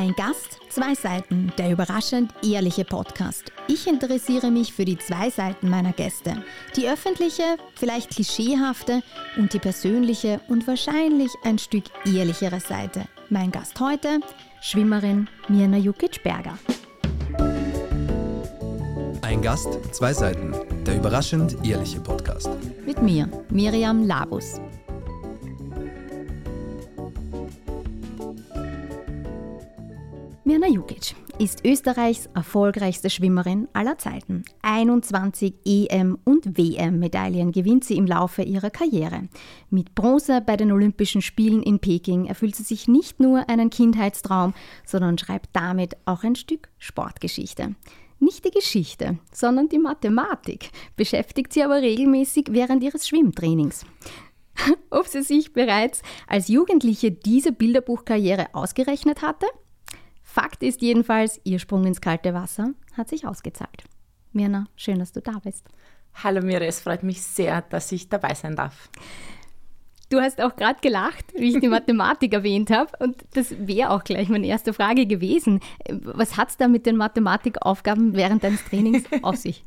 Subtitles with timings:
[0.00, 3.52] Ein Gast, zwei Seiten, der überraschend ehrliche Podcast.
[3.68, 6.42] Ich interessiere mich für die zwei Seiten meiner Gäste.
[6.74, 9.02] Die öffentliche, vielleicht klischeehafte
[9.36, 13.04] und die persönliche und wahrscheinlich ein Stück ehrlichere Seite.
[13.28, 14.20] Mein Gast heute,
[14.62, 16.58] Schwimmerin Mirna Jukic-Berger.
[19.20, 20.54] Ein Gast, zwei Seiten,
[20.86, 22.48] der überraschend ehrliche Podcast.
[22.86, 24.62] Mit mir, Miriam Labus.
[31.40, 34.44] Ist Österreichs erfolgreichste Schwimmerin aller Zeiten.
[34.60, 39.22] 21 EM- und WM-Medaillen gewinnt sie im Laufe ihrer Karriere.
[39.70, 44.52] Mit Bronze bei den Olympischen Spielen in Peking erfüllt sie sich nicht nur einen Kindheitstraum,
[44.84, 47.74] sondern schreibt damit auch ein Stück Sportgeschichte.
[48.18, 53.86] Nicht die Geschichte, sondern die Mathematik beschäftigt sie aber regelmäßig während ihres Schwimmtrainings.
[54.90, 59.46] Ob sie sich bereits als Jugendliche diese Bilderbuchkarriere ausgerechnet hatte?
[60.32, 63.82] Fakt ist jedenfalls, ihr Sprung ins kalte Wasser hat sich ausgezahlt.
[64.32, 65.66] Mirna, schön, dass du da bist.
[66.22, 68.90] Hallo Mirna, es freut mich sehr, dass ich dabei sein darf.
[70.08, 72.92] Du hast auch gerade gelacht, wie ich die Mathematik erwähnt habe.
[73.00, 75.58] Und das wäre auch gleich meine erste Frage gewesen.
[75.88, 79.64] Was hat es da mit den Mathematikaufgaben während deines Trainings auf sich?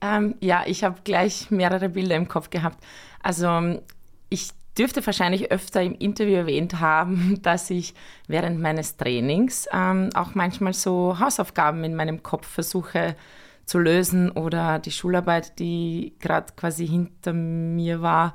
[0.00, 2.84] ähm, ja, ich habe gleich mehrere Bilder im Kopf gehabt.
[3.22, 3.80] Also
[4.28, 4.48] ich
[4.78, 7.94] dürfte wahrscheinlich öfter im Interview erwähnt haben, dass ich
[8.26, 13.16] während meines Trainings ähm, auch manchmal so Hausaufgaben in meinem Kopf versuche
[13.64, 18.34] zu lösen oder die Schularbeit, die gerade quasi hinter mir war,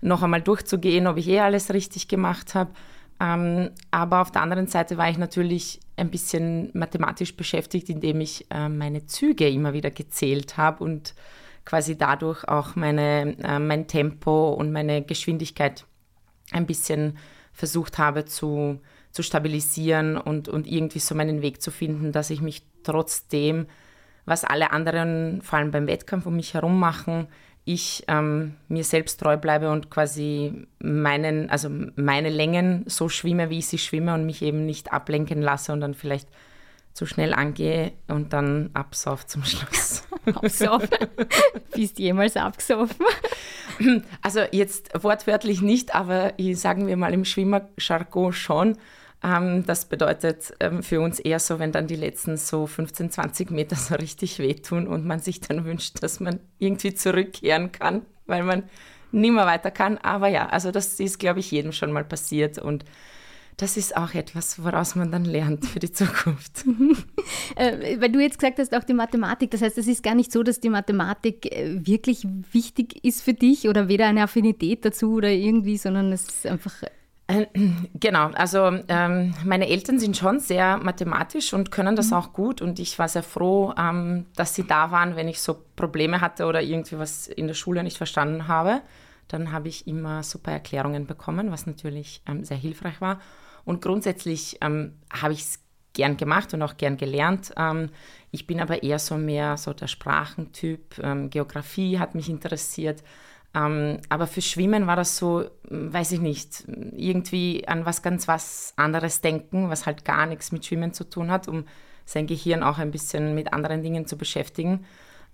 [0.00, 2.70] noch einmal durchzugehen, ob ich eh alles richtig gemacht habe.
[3.20, 8.46] Ähm, aber auf der anderen Seite war ich natürlich ein bisschen mathematisch beschäftigt, indem ich
[8.50, 11.14] äh, meine Züge immer wieder gezählt habe und
[11.68, 15.84] quasi dadurch auch meine, äh, mein Tempo und meine Geschwindigkeit
[16.50, 17.18] ein bisschen
[17.52, 18.80] versucht habe zu,
[19.10, 23.66] zu stabilisieren und, und irgendwie so meinen Weg zu finden, dass ich mich trotzdem,
[24.24, 27.28] was alle anderen, vor allem beim Wettkampf um mich herum machen,
[27.66, 33.58] ich ähm, mir selbst treu bleibe und quasi meinen, also meine Längen so schwimme, wie
[33.58, 36.30] ich sie schwimme und mich eben nicht ablenken lasse und dann vielleicht
[36.92, 40.02] zu schnell angehe und dann absauf zum Schluss.
[40.34, 40.82] absauf?
[41.74, 43.06] Bist jemals abgesoffen?
[44.22, 48.76] Also jetzt wortwörtlich nicht, aber sagen wir mal im Schwimmerjargon schon.
[49.22, 53.50] Ähm, das bedeutet ähm, für uns eher so, wenn dann die letzten so 15, 20
[53.50, 58.44] Meter so richtig wehtun und man sich dann wünscht, dass man irgendwie zurückkehren kann, weil
[58.44, 58.64] man
[59.10, 59.98] nicht mehr weiter kann.
[59.98, 62.84] Aber ja, also das ist, glaube ich, jedem schon mal passiert und
[63.58, 66.64] das ist auch etwas, woraus man dann lernt für die Zukunft.
[67.56, 70.30] äh, weil du jetzt gesagt hast, auch die Mathematik, das heißt, es ist gar nicht
[70.30, 75.14] so, dass die Mathematik äh, wirklich wichtig ist für dich oder weder eine Affinität dazu
[75.14, 76.72] oder irgendwie, sondern es ist einfach
[77.26, 77.46] äh,
[77.94, 82.16] Genau, also ähm, meine Eltern sind schon sehr mathematisch und können das mhm.
[82.16, 85.64] auch gut und ich war sehr froh, ähm, dass sie da waren, wenn ich so
[85.74, 88.82] Probleme hatte oder irgendwie was in der Schule nicht verstanden habe.
[89.26, 93.18] Dann habe ich immer super Erklärungen bekommen, was natürlich ähm, sehr hilfreich war.
[93.64, 95.60] Und grundsätzlich ähm, habe ich es
[95.92, 97.52] gern gemacht und auch gern gelernt.
[97.56, 97.90] Ähm,
[98.30, 100.98] ich bin aber eher so mehr so der Sprachentyp.
[101.02, 103.02] Ähm, Geografie hat mich interessiert.
[103.54, 108.74] Ähm, aber für Schwimmen war das so, weiß ich nicht, irgendwie an was ganz was
[108.76, 111.64] anderes denken, was halt gar nichts mit Schwimmen zu tun hat, um
[112.04, 114.84] sein Gehirn auch ein bisschen mit anderen Dingen zu beschäftigen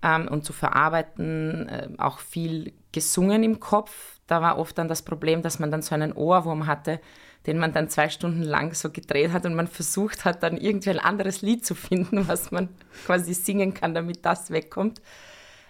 [0.01, 1.69] ähm, und zu verarbeiten.
[1.69, 4.19] Äh, auch viel gesungen im Kopf.
[4.27, 6.99] Da war oft dann das Problem, dass man dann so einen Ohrwurm hatte,
[7.47, 10.89] den man dann zwei Stunden lang so gedreht hat und man versucht hat, dann irgendwie
[10.89, 12.69] ein anderes Lied zu finden, was man
[13.05, 15.01] quasi singen kann, damit das wegkommt.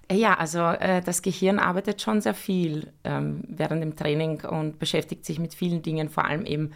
[0.07, 4.79] Äh, ja, also äh, das Gehirn arbeitet schon sehr viel ähm, während dem Training und
[4.79, 6.71] beschäftigt sich mit vielen Dingen, vor allem eben,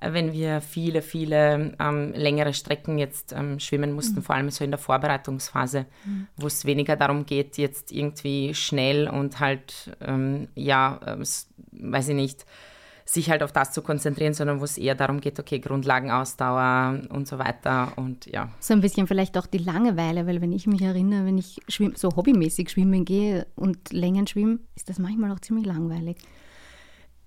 [0.00, 4.22] äh, wenn wir viele, viele ähm, längere Strecken jetzt ähm, schwimmen mussten, mhm.
[4.22, 6.26] vor allem so in der Vorbereitungsphase, mhm.
[6.36, 12.14] wo es weniger darum geht, jetzt irgendwie schnell und halt, ähm, ja, äh, weiß ich
[12.14, 12.44] nicht,
[13.04, 17.28] sich halt auf das zu konzentrieren, sondern wo es eher darum geht, okay, Grundlagenausdauer und
[17.28, 18.48] so weiter und ja.
[18.60, 21.94] So ein bisschen vielleicht auch die Langeweile, weil wenn ich mich erinnere, wenn ich schwimm,
[21.96, 26.16] so hobbymäßig schwimmen gehe und Längen schwimme, ist das manchmal auch ziemlich langweilig.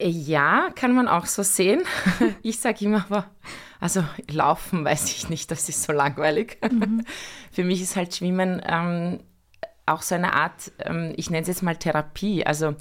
[0.01, 1.83] Ja, kann man auch so sehen.
[2.43, 3.25] Ich sage immer, aber
[3.79, 6.57] also laufen weiß ich nicht, das ist so langweilig.
[6.63, 7.03] Mhm.
[7.51, 9.19] Für mich ist halt Schwimmen ähm,
[9.85, 12.45] auch so eine Art, ähm, ich nenne es jetzt mal Therapie.
[12.45, 12.75] Also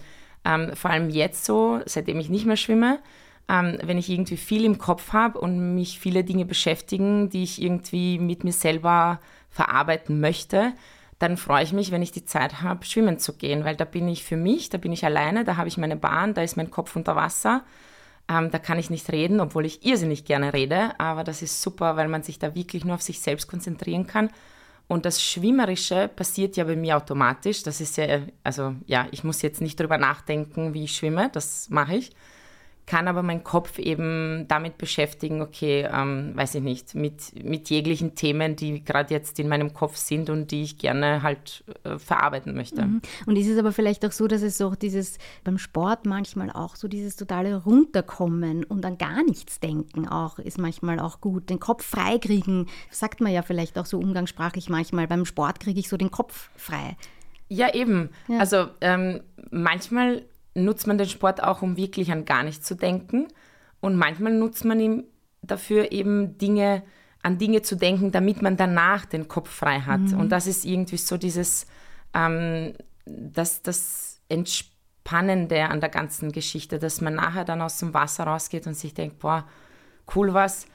[0.47, 3.01] ähm, vor allem jetzt so, seitdem ich nicht mehr schwimme,
[3.49, 7.61] ähm, wenn ich irgendwie viel im Kopf habe und mich viele Dinge beschäftigen, die ich
[7.61, 9.21] irgendwie mit mir selber
[9.51, 10.73] verarbeiten möchte,
[11.19, 14.07] dann freue ich mich, wenn ich die Zeit habe, schwimmen zu gehen, weil da bin
[14.09, 16.71] ich für mich, da bin ich alleine, da habe ich meine Bahn, da ist mein
[16.71, 17.65] Kopf unter Wasser.
[18.29, 21.97] Ähm, da kann ich nicht reden, obwohl ich irrsinnig gerne rede, aber das ist super,
[21.97, 24.31] weil man sich da wirklich nur auf sich selbst konzentrieren kann.
[24.89, 27.63] Und das Schwimmerische passiert ja bei mir automatisch.
[27.63, 31.69] Das ist ja, also ja, ich muss jetzt nicht darüber nachdenken, wie ich schwimme, das
[31.71, 32.13] mache ich
[32.87, 38.15] kann aber meinen Kopf eben damit beschäftigen, okay, ähm, weiß ich nicht, mit, mit jeglichen
[38.15, 42.55] Themen, die gerade jetzt in meinem Kopf sind und die ich gerne halt äh, verarbeiten
[42.55, 42.87] möchte.
[42.87, 43.03] Mhm.
[43.27, 46.77] Und ist es aber vielleicht auch so, dass es so dieses beim Sport manchmal auch
[46.77, 51.51] so dieses totale Runterkommen und an gar nichts denken auch ist manchmal auch gut.
[51.51, 55.89] Den Kopf freikriegen, sagt man ja vielleicht auch so umgangssprachlich manchmal, beim Sport kriege ich
[55.89, 56.97] so den Kopf frei.
[57.49, 58.11] Ja, eben.
[58.29, 58.39] Ja.
[58.39, 60.25] Also ähm, manchmal
[60.57, 63.29] nutzt man den Sport auch, um wirklich an gar nichts zu denken.
[63.81, 65.05] Und manchmal nutzt man ihn
[65.43, 66.83] dafür eben Dinge,
[67.23, 70.01] an Dinge zu denken, damit man danach den Kopf frei hat.
[70.01, 70.21] Mhm.
[70.21, 71.67] Und das ist irgendwie so dieses,
[72.15, 72.75] ähm,
[73.05, 78.67] das, das Entspannende an der ganzen Geschichte, dass man nachher dann aus dem Wasser rausgeht
[78.67, 79.47] und sich denkt, boah,
[80.15, 80.67] cool was,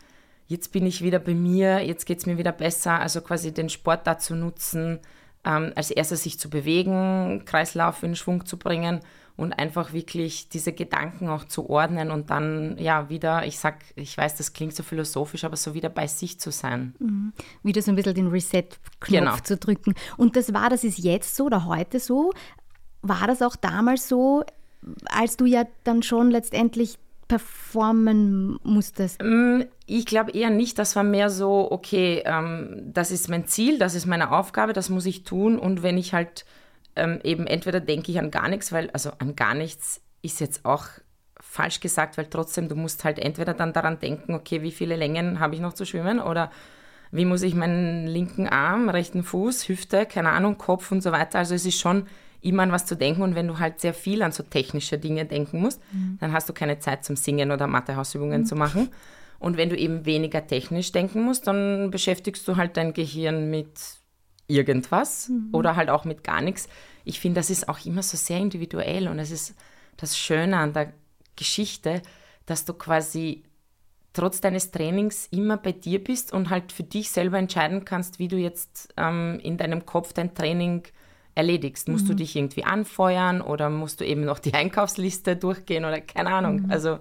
[0.47, 2.99] jetzt bin ich wieder bei mir, jetzt geht es mir wieder besser.
[2.99, 4.99] Also quasi den Sport dazu nutzen,
[5.43, 9.01] ähm, als erstes sich zu bewegen, Kreislauf in Schwung zu bringen
[9.41, 14.15] und einfach wirklich diese Gedanken auch zu ordnen und dann ja wieder, ich sag, ich
[14.15, 16.93] weiß, das klingt so philosophisch, aber so wieder bei sich zu sein.
[16.99, 17.33] Mhm.
[17.63, 19.35] Wieder so ein bisschen den Reset-Knopf genau.
[19.37, 19.95] zu drücken.
[20.15, 22.31] Und das war, das ist jetzt so oder heute so.
[23.01, 24.43] War das auch damals so,
[25.05, 29.23] als du ja dann schon letztendlich performen musstest?
[29.23, 30.77] Mm, ich glaube eher nicht.
[30.77, 34.89] Das war mehr so, okay, ähm, das ist mein Ziel, das ist meine Aufgabe, das
[34.89, 35.57] muss ich tun.
[35.57, 36.45] Und wenn ich halt
[36.95, 40.65] ähm, eben entweder denke ich an gar nichts, weil, also an gar nichts ist jetzt
[40.65, 40.85] auch
[41.39, 45.39] falsch gesagt, weil trotzdem, du musst halt entweder dann daran denken, okay, wie viele Längen
[45.39, 46.51] habe ich noch zu schwimmen oder
[47.11, 51.39] wie muss ich meinen linken Arm, rechten Fuß, Hüfte, keine Ahnung, Kopf und so weiter.
[51.39, 52.07] Also es ist schon
[52.39, 55.25] immer an was zu denken und wenn du halt sehr viel an so technische Dinge
[55.25, 56.17] denken musst, mhm.
[56.19, 58.45] dann hast du keine Zeit zum Singen oder Mathehausübungen mhm.
[58.45, 58.89] zu machen.
[59.39, 63.79] Und wenn du eben weniger technisch denken musst, dann beschäftigst du halt dein Gehirn mit
[64.51, 65.49] irgendwas mhm.
[65.51, 66.67] oder halt auch mit gar nichts.
[67.03, 69.55] Ich finde, das ist auch immer so sehr individuell und es ist
[69.97, 70.93] das Schöne an der
[71.35, 72.01] Geschichte,
[72.45, 73.43] dass du quasi
[74.13, 78.27] trotz deines Trainings immer bei dir bist und halt für dich selber entscheiden kannst, wie
[78.27, 80.83] du jetzt ähm, in deinem Kopf dein Training
[81.33, 81.87] erledigst.
[81.87, 82.09] Musst mhm.
[82.09, 86.63] du dich irgendwie anfeuern oder musst du eben noch die Einkaufsliste durchgehen oder keine Ahnung.
[86.63, 86.71] Mhm.
[86.71, 86.99] Also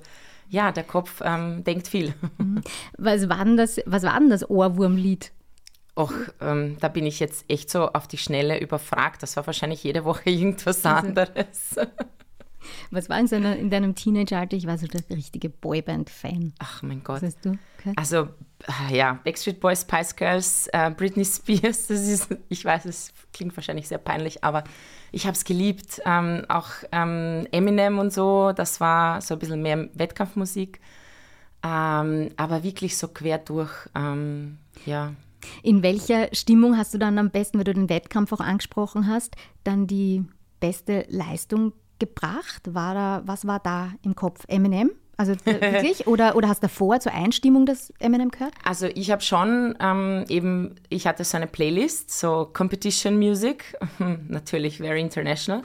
[0.49, 2.14] ja, der Kopf ähm, denkt viel.
[2.38, 2.62] Mhm.
[2.97, 5.32] Was war denn das, was war denn das Ohrwurmlied?
[5.96, 9.22] Och, ähm, da bin ich jetzt echt so auf die Schnelle überfragt.
[9.22, 11.76] Das war wahrscheinlich jede Woche irgendwas also, anderes.
[12.90, 14.56] Was war in, seiner, in deinem Teenageralter?
[14.56, 16.52] Ich war so der richtige Boyband-Fan.
[16.58, 17.22] Ach mein Gott.
[17.22, 17.98] Was hast du gehört?
[17.98, 18.28] Also,
[18.66, 21.87] ah, ja, Backstreet Boys, Spice Girls, äh, Britney Spears.
[21.87, 24.64] Das ist, ich weiß, es klingt wahrscheinlich sehr peinlich, aber
[25.12, 26.00] ich habe es geliebt.
[26.04, 30.81] Ähm, auch ähm, Eminem und so, das war so ein bisschen mehr Wettkampfmusik.
[31.62, 35.14] Ähm, aber wirklich so quer durch, ähm, ja.
[35.62, 39.37] In welcher Stimmung hast du dann am besten, wenn du den Wettkampf auch angesprochen hast,
[39.64, 40.25] dann die
[40.60, 42.75] beste Leistung gebracht?
[42.75, 44.44] War da, was war da im Kopf?
[44.48, 44.90] Eminem?
[45.16, 46.06] Also wirklich?
[46.06, 48.54] oder, oder hast du davor zur Einstimmung das Eminem gehört?
[48.64, 53.76] Also ich habe schon ähm, eben, ich hatte so eine Playlist, so Competition Music,
[54.28, 55.62] natürlich very international.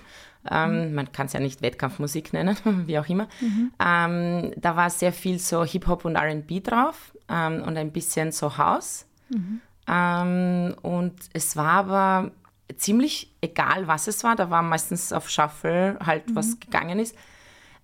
[0.51, 0.95] Ähm, mhm.
[0.95, 3.27] Man kann es ja nicht Wettkampfmusik nennen, wie auch immer.
[3.39, 3.71] Mhm.
[3.83, 8.57] Ähm, da war sehr viel so Hip-Hop und RB drauf ähm, und ein bisschen so
[8.57, 9.05] House.
[9.29, 9.61] Mhm.
[9.87, 12.31] Ähm, und es war aber
[12.77, 14.35] ziemlich egal, was es war.
[14.35, 16.35] Da war meistens auf Shuffle halt, mhm.
[16.35, 17.15] was gegangen ist.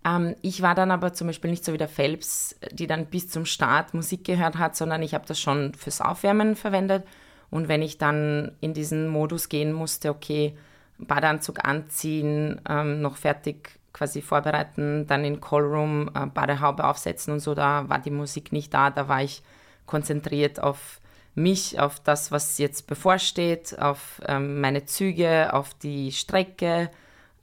[0.03, 3.29] Ähm, ich war dann aber zum Beispiel nicht so wie der Phelps, die dann bis
[3.29, 7.05] zum Start Musik gehört hat, sondern ich habe das schon fürs Aufwärmen verwendet.
[7.49, 10.57] Und wenn ich dann in diesen Modus gehen musste, okay,
[10.97, 17.53] Badeanzug anziehen, ähm, noch fertig quasi vorbereiten, dann in Callroom äh, Badehaube aufsetzen und so,
[17.53, 19.43] da war die Musik nicht da, da war ich
[19.85, 21.00] konzentriert auf
[21.35, 26.91] mich auf das, was jetzt bevorsteht, auf ähm, meine Züge, auf die Strecke.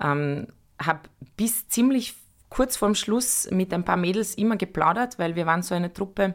[0.00, 0.48] Ähm,
[0.80, 1.00] habe
[1.36, 2.14] bis ziemlich
[2.50, 6.34] kurz vorm Schluss mit ein paar Mädels immer geplaudert, weil wir waren so eine Truppe,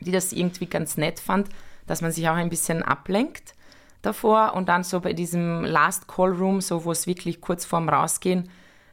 [0.00, 1.48] die das irgendwie ganz nett fand,
[1.86, 3.54] dass man sich auch ein bisschen ablenkt
[4.02, 7.88] davor und dann so bei diesem Last Call Room, so wo es wirklich kurz vorm
[7.88, 8.48] Rausgehen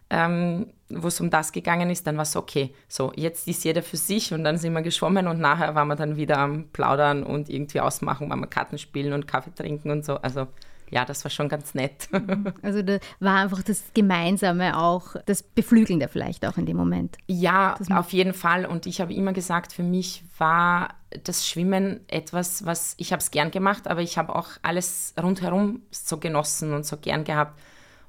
[0.09, 3.83] ähm, wo es um das gegangen ist, dann war es okay, so jetzt ist jeder
[3.83, 7.23] für sich und dann sind wir geschwommen und nachher waren wir dann wieder am Plaudern
[7.23, 10.15] und irgendwie ausmachen, waren wir Karten spielen und Kaffee trinken und so.
[10.15, 10.47] Also
[10.91, 12.09] ja, das war schon ganz nett.
[12.61, 17.17] Also da war einfach das Gemeinsame auch, das Beflügelnde vielleicht auch in dem Moment.
[17.27, 18.65] Ja, auf jeden Fall.
[18.65, 20.89] Und ich habe immer gesagt, für mich war
[21.23, 25.81] das Schwimmen etwas, was ich habe es gern gemacht, aber ich habe auch alles rundherum
[25.91, 27.59] so genossen und so gern gehabt.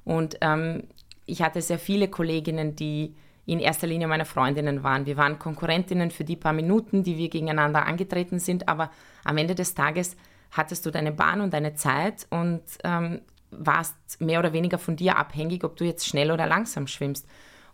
[0.03, 0.83] Und ähm,
[1.31, 5.05] ich hatte sehr viele Kolleginnen, die in erster Linie meine Freundinnen waren.
[5.05, 8.91] Wir waren Konkurrentinnen für die paar Minuten, die wir gegeneinander angetreten sind, aber
[9.23, 10.17] am Ende des Tages
[10.51, 15.17] hattest du deine Bahn und deine Zeit und ähm, warst mehr oder weniger von dir
[15.17, 17.25] abhängig, ob du jetzt schnell oder langsam schwimmst.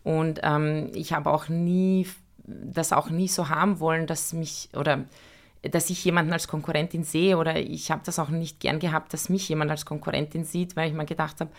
[0.03, 2.07] Und ähm, ich habe auch nie
[2.45, 5.03] das auch nie so haben wollen, dass mich oder
[5.63, 9.27] dass ich jemanden als Konkurrentin sehe oder ich habe das auch nicht gern gehabt, dass
[9.27, 11.51] mich jemand als Konkurrentin sieht, weil ich mir gedacht habe,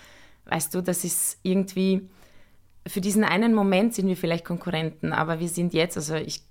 [0.48, 2.08] weißt du, das ist irgendwie
[2.88, 6.42] für diesen einen Moment sind wir vielleicht Konkurrenten, aber wir sind jetzt, also ich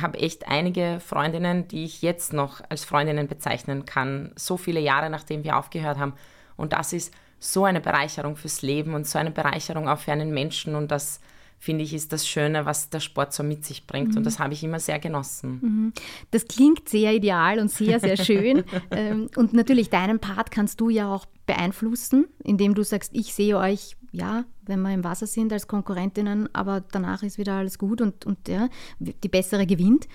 [0.00, 5.10] habe echt einige Freundinnen, die ich jetzt noch als Freundinnen bezeichnen kann, so viele Jahre
[5.10, 6.14] nachdem wir aufgehört haben.
[6.56, 10.32] Und das ist so eine Bereicherung fürs Leben und so eine Bereicherung auch für einen
[10.32, 11.20] Menschen und das
[11.58, 14.10] finde ich, ist das Schöne, was der Sport so mit sich bringt.
[14.10, 14.18] Mhm.
[14.18, 15.58] Und das habe ich immer sehr genossen.
[15.62, 15.92] Mhm.
[16.30, 18.64] Das klingt sehr ideal und sehr, sehr schön.
[18.90, 23.58] Ähm, und natürlich, deinen Part kannst du ja auch beeinflussen, indem du sagst, ich sehe
[23.58, 28.00] euch, ja, wenn wir im Wasser sind als Konkurrentinnen, aber danach ist wieder alles gut
[28.00, 30.06] und, und ja, die bessere gewinnt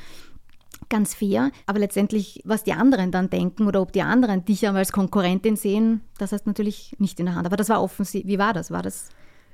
[0.90, 1.52] ganz fair.
[1.66, 6.02] Aber letztendlich, was die anderen dann denken oder ob die anderen dich als Konkurrentin sehen,
[6.18, 7.46] das hast du natürlich nicht in der Hand.
[7.46, 8.32] Aber das war offensichtlich.
[8.32, 8.72] Wie war das?
[8.72, 9.10] War das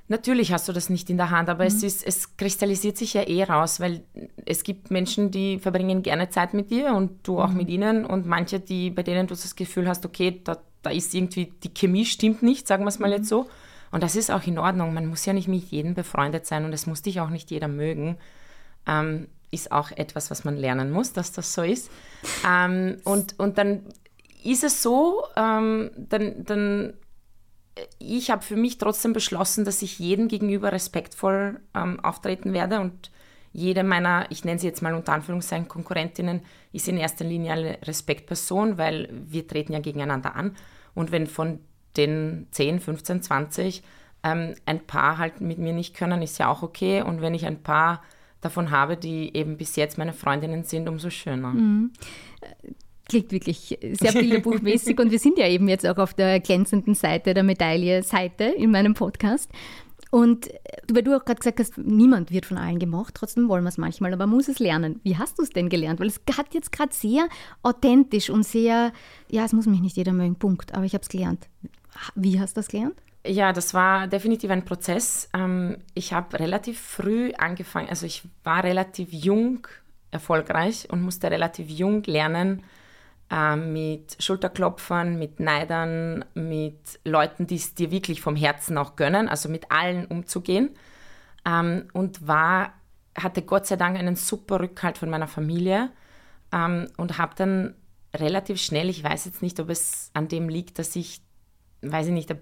[0.09, 1.67] Natürlich hast du das nicht in der Hand, aber mhm.
[1.67, 4.03] es, ist, es kristallisiert sich ja eh raus, weil
[4.45, 7.57] es gibt Menschen, die verbringen gerne Zeit mit dir und du auch mhm.
[7.57, 11.13] mit ihnen und manche, die, bei denen du das Gefühl hast, okay, da, da ist
[11.13, 13.15] irgendwie, die Chemie stimmt nicht, sagen wir es mal mhm.
[13.15, 13.47] jetzt so.
[13.91, 14.93] Und das ist auch in Ordnung.
[14.93, 17.67] Man muss ja nicht mit jedem befreundet sein und es muss dich auch nicht jeder
[17.67, 18.17] mögen.
[18.85, 21.89] Ähm, ist auch etwas, was man lernen muss, dass das so ist.
[22.47, 23.81] Ähm, und, und dann
[24.43, 26.93] ist es so, ähm, dann, dann
[27.99, 33.11] ich habe für mich trotzdem beschlossen, dass ich jedem gegenüber respektvoll ähm, auftreten werde und
[33.53, 36.41] jede meiner, ich nenne sie jetzt mal unter Anführungszeichen Konkurrentinnen,
[36.73, 40.55] ist in erster Linie eine Respektperson, weil wir treten ja gegeneinander an.
[40.93, 41.59] Und wenn von
[41.95, 43.83] den 10, 15, 20
[44.23, 47.01] ähm, ein paar halt mit mir nicht können, ist ja auch okay.
[47.01, 48.03] Und wenn ich ein paar
[48.41, 51.49] davon habe, die eben bis jetzt meine Freundinnen sind, umso schöner.
[51.49, 51.91] Mhm
[53.07, 57.33] klingt wirklich sehr bilderbuchmäßig und wir sind ja eben jetzt auch auf der glänzenden Seite
[57.33, 59.49] der Medaille-Seite in meinem Podcast.
[60.09, 60.49] Und
[60.91, 63.77] weil du auch gerade gesagt hast, niemand wird von allen gemocht, trotzdem wollen wir es
[63.77, 65.01] manchmal, aber man muss es lernen.
[65.03, 65.99] Wie hast du es denn gelernt?
[65.99, 67.27] Weil es hat jetzt gerade sehr
[67.61, 68.93] authentisch und sehr,
[69.29, 71.49] ja, es muss mich nicht jeder mögen, Punkt, aber ich habe es gelernt.
[72.15, 72.95] Wie hast du das gelernt?
[73.25, 75.29] Ja, das war definitiv ein Prozess.
[75.33, 79.67] Ähm, ich habe relativ früh angefangen, also ich war relativ jung
[80.11, 82.63] erfolgreich und musste relativ jung lernen,
[83.31, 89.27] äh, mit Schulterklopfern, mit Neidern, mit Leuten, die es dir wirklich vom Herzen auch gönnen,
[89.27, 90.71] also mit allen umzugehen.
[91.45, 92.73] Ähm, und war,
[93.17, 95.89] hatte Gott sei Dank einen super Rückhalt von meiner Familie
[96.53, 97.75] ähm, und habe dann
[98.15, 101.21] relativ schnell, ich weiß jetzt nicht, ob es an dem liegt, dass ich,
[101.81, 102.33] weiß ich nicht,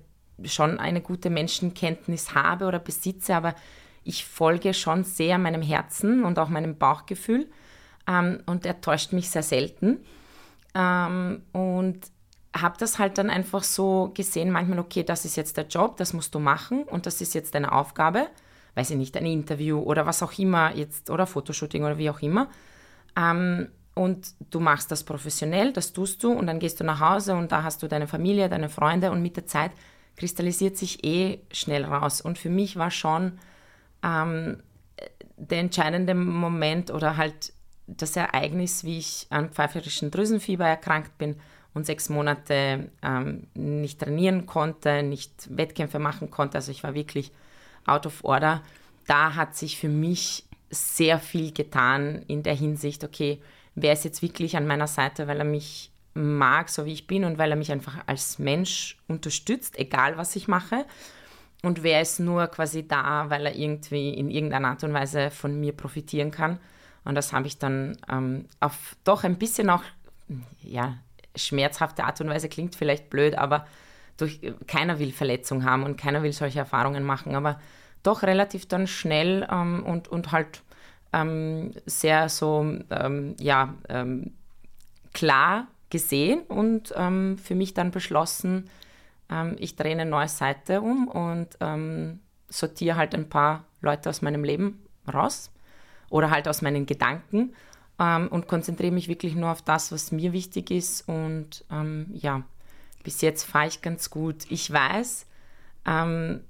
[0.43, 3.55] schon eine gute Menschenkenntnis habe oder besitze, aber
[4.03, 7.49] ich folge schon sehr meinem Herzen und auch meinem Bauchgefühl
[8.07, 9.99] ähm, und er täuscht mich sehr selten.
[10.75, 12.01] Ähm, und
[12.55, 16.13] habe das halt dann einfach so gesehen, manchmal, okay, das ist jetzt der Job, das
[16.13, 18.27] musst du machen und das ist jetzt deine Aufgabe,
[18.75, 22.21] weiß ich nicht, ein Interview oder was auch immer jetzt oder Fotoshooting oder wie auch
[22.21, 22.49] immer.
[23.17, 27.35] Ähm, und du machst das professionell, das tust du und dann gehst du nach Hause
[27.35, 29.71] und da hast du deine Familie, deine Freunde und mit der Zeit
[30.17, 32.21] kristallisiert sich eh schnell raus.
[32.21, 33.39] Und für mich war schon
[34.03, 34.61] ähm,
[35.37, 37.53] der entscheidende Moment oder halt
[37.87, 41.35] das Ereignis, wie ich an pfeiferischen Drüsenfieber erkrankt bin
[41.73, 47.31] und sechs Monate ähm, nicht trainieren konnte, nicht Wettkämpfe machen konnte, also ich war wirklich
[47.85, 48.63] out of order,
[49.07, 53.39] da hat sich für mich sehr viel getan in der Hinsicht, okay,
[53.75, 57.25] wer ist jetzt wirklich an meiner Seite, weil er mich mag, so wie ich bin
[57.25, 60.85] und weil er mich einfach als Mensch unterstützt, egal was ich mache.
[61.61, 65.59] Und wer ist nur quasi da, weil er irgendwie in irgendeiner Art und Weise von
[65.59, 66.59] mir profitieren kann.
[67.05, 69.83] Und das habe ich dann ähm, auf doch ein bisschen auch,
[70.61, 70.97] ja,
[71.35, 73.67] schmerzhafte Art und Weise klingt vielleicht blöd, aber
[74.17, 77.59] durch, keiner will Verletzung haben und keiner will solche Erfahrungen machen, aber
[78.03, 80.63] doch relativ dann schnell ähm, und, und halt
[81.13, 84.33] ähm, sehr so, ähm, ja, ähm,
[85.13, 88.69] klar gesehen und ähm, für mich dann beschlossen,
[89.57, 91.57] ich drehe eine neue Seite um und
[92.47, 95.49] sortiere halt ein paar Leute aus meinem Leben raus
[96.09, 97.53] oder halt aus meinen Gedanken
[97.99, 101.07] ähm, und konzentriere mich wirklich nur auf das, was mir wichtig ist.
[101.07, 102.43] Und ähm, ja,
[103.03, 104.45] bis jetzt fahre ich ganz gut.
[104.49, 105.25] Ich weiß,
[105.85, 106.41] ähm,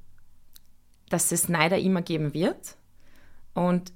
[1.09, 2.75] dass es Neider immer geben wird.
[3.53, 3.93] Und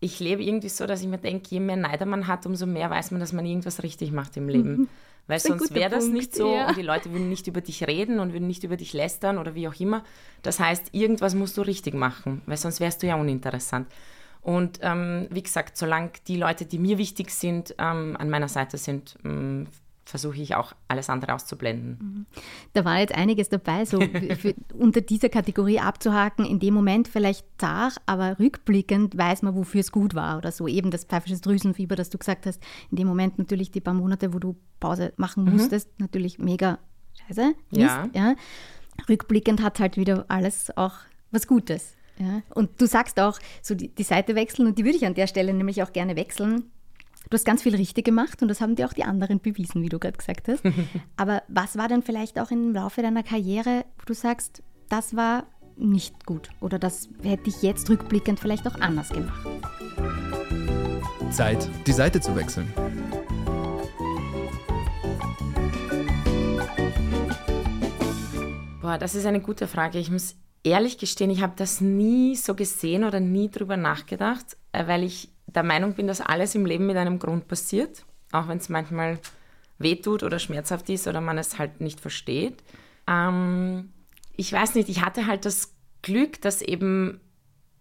[0.00, 2.90] ich lebe irgendwie so, dass ich mir denke, je mehr Neider man hat, umso mehr
[2.90, 4.76] weiß man, dass man irgendwas richtig macht im Leben.
[4.76, 4.88] Mhm.
[5.26, 6.68] Weil sonst wäre das nicht so ja.
[6.68, 9.54] und die Leute würden nicht über dich reden und würden nicht über dich lästern oder
[9.54, 10.02] wie auch immer.
[10.42, 13.86] Das heißt, irgendwas musst du richtig machen, weil sonst wärst du ja uninteressant.
[14.42, 18.78] Und ähm, wie gesagt, solange die Leute, die mir wichtig sind, ähm, an meiner Seite
[18.78, 19.66] sind, ähm,
[20.10, 21.98] versuche ich auch alles andere auszublenden.
[22.00, 22.26] Mhm.
[22.72, 24.00] Da war jetzt einiges dabei, so
[24.36, 29.80] für, unter dieser Kategorie abzuhaken, in dem Moment vielleicht zart, aber rückblickend weiß man, wofür
[29.80, 30.66] es gut war oder so.
[30.66, 34.34] Eben das pfeifische Drüsenfieber, das du gesagt hast, in dem Moment natürlich die paar Monate,
[34.34, 35.52] wo du Pause machen mhm.
[35.52, 36.78] musstest, natürlich mega
[37.26, 37.54] scheiße.
[37.70, 38.08] Ja.
[38.12, 38.34] ja.
[39.08, 40.94] Rückblickend hat halt wieder alles auch
[41.30, 41.94] was Gutes.
[42.20, 42.42] Ja.
[42.54, 45.26] Und du sagst auch, so die, die Seite wechseln und die würde ich an der
[45.26, 46.70] Stelle nämlich auch gerne wechseln
[47.30, 49.88] Du hast ganz viel richtig gemacht und das haben dir auch die anderen bewiesen, wie
[49.88, 50.64] du gerade gesagt hast.
[51.16, 55.46] Aber was war denn vielleicht auch im Laufe deiner Karriere, wo du sagst, das war
[55.76, 59.46] nicht gut oder das hätte ich jetzt rückblickend vielleicht auch anders gemacht?
[61.30, 62.66] Zeit, die Seite zu wechseln.
[68.82, 70.00] Boah, das ist eine gute Frage.
[70.00, 70.34] Ich muss
[70.64, 75.28] ehrlich gestehen, ich habe das nie so gesehen oder nie drüber nachgedacht, äh, weil ich
[75.46, 79.18] der Meinung bin, dass alles im Leben mit einem Grund passiert, auch wenn es manchmal
[79.78, 82.62] wehtut oder schmerzhaft ist oder man es halt nicht versteht.
[83.08, 83.92] Ähm,
[84.36, 87.20] ich weiß nicht, ich hatte halt das Glück, dass eben,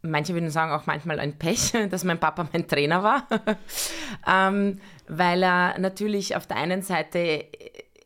[0.02, 3.28] manche würden sagen auch manchmal ein Pech, dass mein Papa mein Trainer war,
[4.28, 7.46] ähm, weil er natürlich auf der einen Seite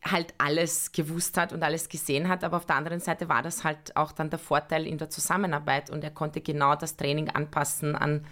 [0.04, 3.64] halt alles gewusst hat und alles gesehen hat, aber auf der anderen Seite war das
[3.64, 7.96] halt auch dann der Vorteil in der Zusammenarbeit und er konnte genau das Training anpassen
[7.96, 8.26] an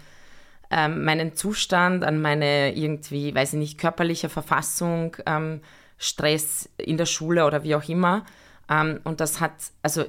[0.70, 5.60] ähm, meinen Zustand, an meine irgendwie, weiß ich nicht, körperliche Verfassung, ähm,
[5.98, 8.24] Stress in der Schule oder wie auch immer.
[8.68, 9.52] Ähm, und das hat,
[9.82, 10.04] also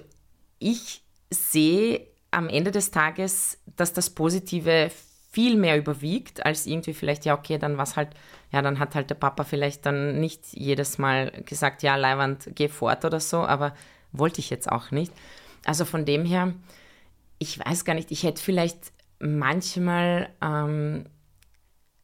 [0.60, 4.90] ich sehe am Ende des Tages, dass das Positive
[5.32, 8.10] viel mehr überwiegt, als irgendwie vielleicht, ja, okay, dann was halt,
[8.54, 12.68] ja, dann hat halt der Papa vielleicht dann nicht jedes Mal gesagt, ja, Leiwand, geh
[12.68, 13.74] fort oder so, aber
[14.12, 15.12] wollte ich jetzt auch nicht.
[15.66, 16.54] Also von dem her,
[17.40, 21.06] ich weiß gar nicht, ich hätte vielleicht manchmal ähm,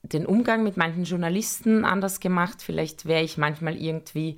[0.01, 2.63] den Umgang mit manchen Journalisten anders gemacht.
[2.63, 4.37] Vielleicht wäre ich manchmal irgendwie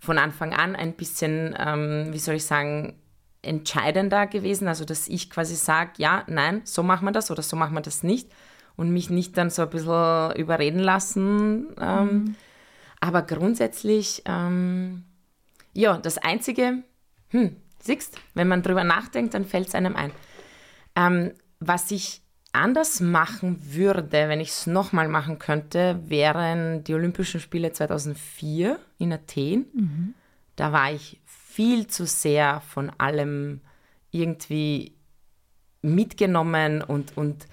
[0.00, 2.98] von Anfang an ein bisschen, ähm, wie soll ich sagen,
[3.40, 4.66] entscheidender gewesen.
[4.66, 7.82] Also, dass ich quasi sage, ja, nein, so machen wir das oder so machen wir
[7.82, 8.28] das nicht.
[8.76, 11.68] Und mich nicht dann so ein bisschen überreden lassen.
[11.80, 12.34] Ähm, mhm.
[13.00, 15.04] Aber grundsätzlich, ähm,
[15.72, 16.82] ja, das Einzige,
[17.28, 20.12] hm, siehst, wenn man drüber nachdenkt, dann fällt es einem ein.
[20.94, 27.40] Ähm, was ich anders machen würde, wenn ich es nochmal machen könnte, wären die Olympischen
[27.40, 29.66] Spiele 2004 in Athen.
[29.72, 30.14] Mhm.
[30.56, 33.62] Da war ich viel zu sehr von allem
[34.10, 34.94] irgendwie
[35.80, 37.46] mitgenommen und, und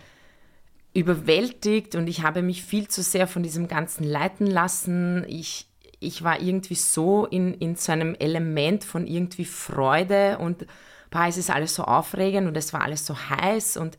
[0.93, 5.23] überwältigt und ich habe mich viel zu sehr von diesem Ganzen leiten lassen.
[5.27, 5.67] Ich,
[5.99, 10.65] ich war irgendwie so in, in so einem Element von irgendwie Freude und
[11.11, 13.97] boah, es ist alles so aufregend und es war alles so heiß und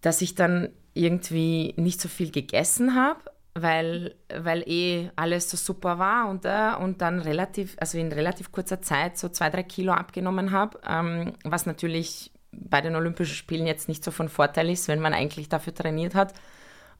[0.00, 3.20] dass ich dann irgendwie nicht so viel gegessen habe,
[3.54, 8.52] weil, weil eh alles so super war und, äh, und dann relativ, also in relativ
[8.52, 13.66] kurzer Zeit so zwei, drei Kilo abgenommen habe, ähm, was natürlich bei den Olympischen Spielen
[13.66, 16.34] jetzt nicht so von Vorteil ist, wenn man eigentlich dafür trainiert hat.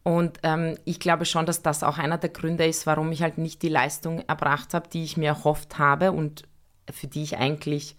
[0.03, 3.39] Und ähm, ich glaube schon, dass das auch einer der Gründe ist, warum ich halt
[3.39, 6.45] nicht die Leistung erbracht habe, die ich mir erhofft habe und
[6.93, 7.97] für die ich eigentlich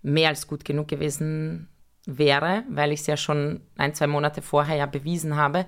[0.00, 1.68] mehr als gut genug gewesen
[2.06, 5.66] wäre, weil ich es ja schon ein, zwei Monate vorher ja bewiesen habe.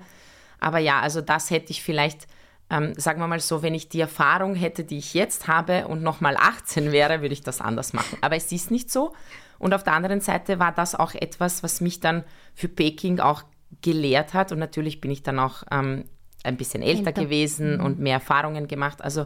[0.59, 2.27] Aber ja, also das hätte ich vielleicht,
[2.69, 6.01] ähm, sagen wir mal so, wenn ich die Erfahrung hätte, die ich jetzt habe und
[6.01, 8.17] nochmal 18 wäre, würde ich das anders machen.
[8.21, 9.13] Aber es ist nicht so.
[9.59, 13.43] Und auf der anderen Seite war das auch etwas, was mich dann für Peking auch
[13.81, 14.51] gelehrt hat.
[14.51, 16.05] Und natürlich bin ich dann auch ähm,
[16.43, 17.23] ein bisschen älter, älter.
[17.23, 17.85] gewesen mhm.
[17.85, 19.01] und mehr Erfahrungen gemacht.
[19.01, 19.25] Also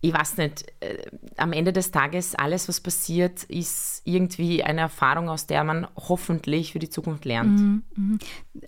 [0.00, 0.96] ich weiß nicht, äh,
[1.36, 6.72] am Ende des Tages, alles, was passiert, ist irgendwie eine Erfahrung, aus der man hoffentlich
[6.72, 7.58] für die Zukunft lernt.
[7.58, 8.18] Mhm, mh.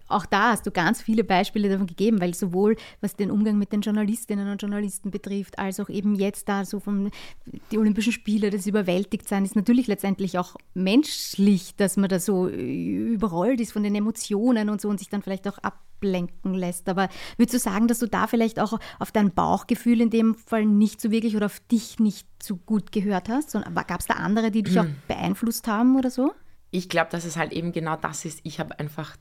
[0.09, 3.73] Auch da hast du ganz viele Beispiele davon gegeben, weil sowohl was den Umgang mit
[3.73, 7.11] den Journalistinnen und Journalisten betrifft, als auch eben jetzt da so von
[7.71, 12.49] die Olympischen Spiele, das überwältigt sein, ist natürlich letztendlich auch menschlich, dass man da so
[12.49, 16.89] überrollt ist von den Emotionen und so und sich dann vielleicht auch ab ablenken lässt.
[16.89, 20.65] Aber würdest du sagen, dass du da vielleicht auch auf dein Bauchgefühl in dem Fall
[20.65, 23.53] nicht so wirklich oder auf dich nicht so gut gehört hast?
[23.53, 26.33] Gab es da andere, die dich auch beeinflusst haben oder so?
[26.71, 28.41] Ich glaube, dass es halt eben genau das ist.
[28.45, 29.17] Ich habe einfach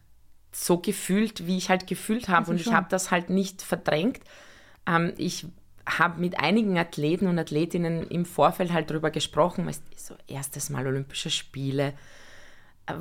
[0.52, 2.72] so gefühlt, wie ich halt gefühlt habe also und schon.
[2.72, 4.22] ich habe das halt nicht verdrängt.
[4.88, 5.48] Ähm, ich
[5.88, 10.86] habe mit einigen Athleten und Athletinnen im Vorfeld halt darüber gesprochen, weißt, so erstes Mal
[10.86, 11.94] Olympische Spiele,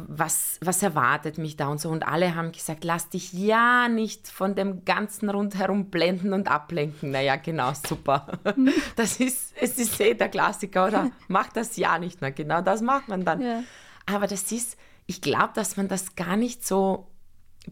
[0.07, 1.89] was, was erwartet mich da und so.
[1.89, 7.11] Und alle haben gesagt, lass dich ja nicht von dem ganzen rundherum blenden und ablenken.
[7.11, 8.27] Naja, genau, super.
[8.97, 11.11] Das ist, es ist eh der Klassiker, oder?
[11.29, 12.19] Mach das ja nicht.
[12.21, 13.41] Na, genau das macht man dann.
[13.41, 13.63] Ja.
[14.07, 17.09] Aber das ist, ich glaube, dass man das gar nicht so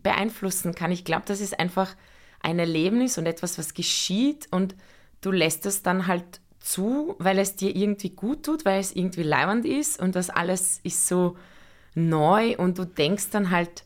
[0.02, 0.92] beeinflussen kann.
[0.92, 1.94] Ich glaube, das ist einfach
[2.40, 4.74] ein Erlebnis und etwas, was geschieht und
[5.20, 9.22] du lässt es dann halt zu, weil es dir irgendwie gut tut, weil es irgendwie
[9.22, 11.36] leibend ist und das alles ist so
[11.96, 13.84] neu und du denkst dann halt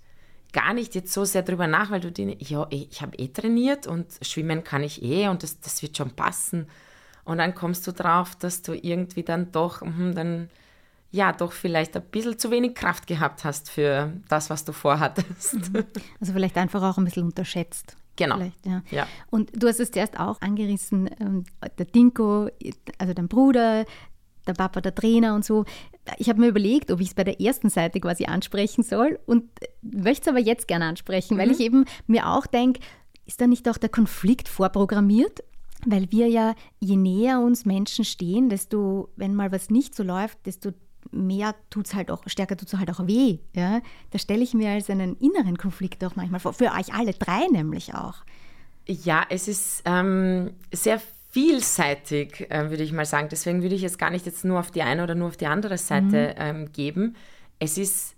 [0.52, 3.86] gar nicht jetzt so sehr drüber nach, weil du dir, ja, ich habe eh trainiert
[3.86, 6.66] und schwimmen kann ich eh und das, das wird schon passen.
[7.24, 10.50] Und dann kommst du drauf, dass du irgendwie dann doch, hm, dann
[11.12, 15.72] ja, doch vielleicht ein bisschen zu wenig Kraft gehabt hast für das, was du vorhattest.
[15.72, 15.84] Mhm.
[16.20, 17.96] Also vielleicht einfach auch ein bisschen unterschätzt.
[18.16, 18.38] Genau.
[18.64, 18.82] Ja.
[18.90, 19.06] ja.
[19.30, 21.44] Und du hast es zuerst auch angerissen, ähm,
[21.78, 22.48] der Dinko,
[22.98, 23.86] also dein Bruder,
[24.50, 25.64] der Papa, der Trainer und so.
[26.18, 29.44] Ich habe mir überlegt, ob ich es bei der ersten Seite quasi ansprechen soll und
[29.82, 31.40] möchte es aber jetzt gerne ansprechen, mhm.
[31.40, 32.80] weil ich eben mir auch denke,
[33.26, 35.44] ist da nicht auch der Konflikt vorprogrammiert?
[35.86, 40.44] Weil wir ja, je näher uns Menschen stehen, desto, wenn mal was nicht so läuft,
[40.44, 40.72] desto
[41.10, 43.38] mehr tut es halt auch, stärker tut es halt auch weh.
[43.54, 43.80] Ja?
[44.10, 47.46] Da stelle ich mir als einen inneren Konflikt auch manchmal vor, für euch alle drei
[47.50, 48.16] nämlich auch.
[48.86, 53.28] Ja, es ist ähm, sehr vielseitig, äh, würde ich mal sagen.
[53.30, 55.46] Deswegen würde ich es gar nicht jetzt nur auf die eine oder nur auf die
[55.46, 56.42] andere Seite mhm.
[56.42, 57.16] ähm, geben.
[57.58, 58.16] Es ist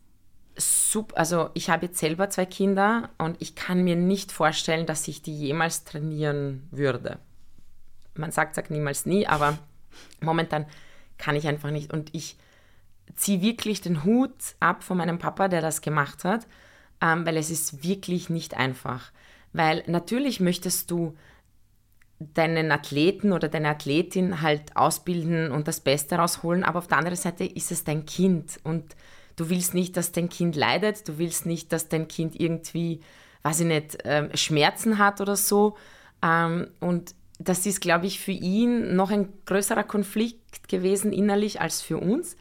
[0.57, 5.09] super, also ich habe jetzt selber zwei Kinder und ich kann mir nicht vorstellen, dass
[5.09, 7.19] ich die jemals trainieren würde.
[8.15, 9.59] Man sagt, sagt niemals nie, aber
[10.21, 10.67] momentan
[11.19, 11.93] kann ich einfach nicht.
[11.93, 12.37] Und ich
[13.15, 16.47] ziehe wirklich den Hut ab von meinem Papa, der das gemacht hat,
[17.01, 19.11] ähm, weil es ist wirklich nicht einfach.
[19.53, 21.17] Weil natürlich möchtest du
[22.35, 27.17] deinen Athleten oder deine Athletin halt ausbilden und das Beste rausholen, aber auf der anderen
[27.17, 28.97] Seite ist es dein Kind und
[29.37, 33.01] du willst nicht, dass dein Kind leidet, du willst nicht, dass dein Kind irgendwie,
[33.43, 35.77] weiß ich nicht, ähm, Schmerzen hat oder so.
[36.23, 41.83] Ähm, und das ist, glaube ich, für ihn noch ein größerer Konflikt gewesen innerlich als
[41.83, 42.37] für uns.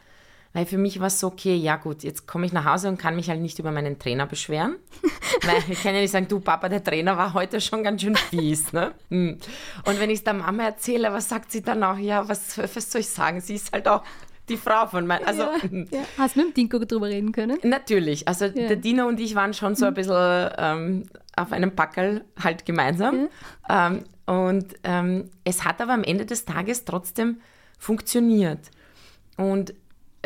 [0.52, 2.98] Weil für mich war es so, okay, ja gut, jetzt komme ich nach Hause und
[2.98, 4.76] kann mich halt nicht über meinen Trainer beschweren.
[5.42, 8.14] Weil ich kann ja nicht sagen, du Papa, der Trainer war heute schon ganz schön
[8.16, 8.72] fies.
[8.72, 8.92] Ne?
[9.10, 9.38] Hm.
[9.86, 11.96] Und wenn ich es der Mama erzähle, was sagt sie dann auch?
[11.96, 13.40] Ja, was, was soll ich sagen?
[13.40, 14.02] Sie ist halt auch
[14.48, 15.26] die Frau von meinem.
[15.26, 15.88] Also, ja, hm.
[15.90, 16.00] ja.
[16.18, 17.58] Hast du mit dem Dinko drüber reden können?
[17.62, 18.28] Natürlich.
[18.28, 18.68] Also ja.
[18.68, 23.28] der Dino und ich waren schon so ein bisschen ähm, auf einem Packel halt gemeinsam.
[23.70, 27.40] Ähm, und ähm, es hat aber am Ende des Tages trotzdem
[27.78, 28.70] funktioniert.
[29.36, 29.74] Und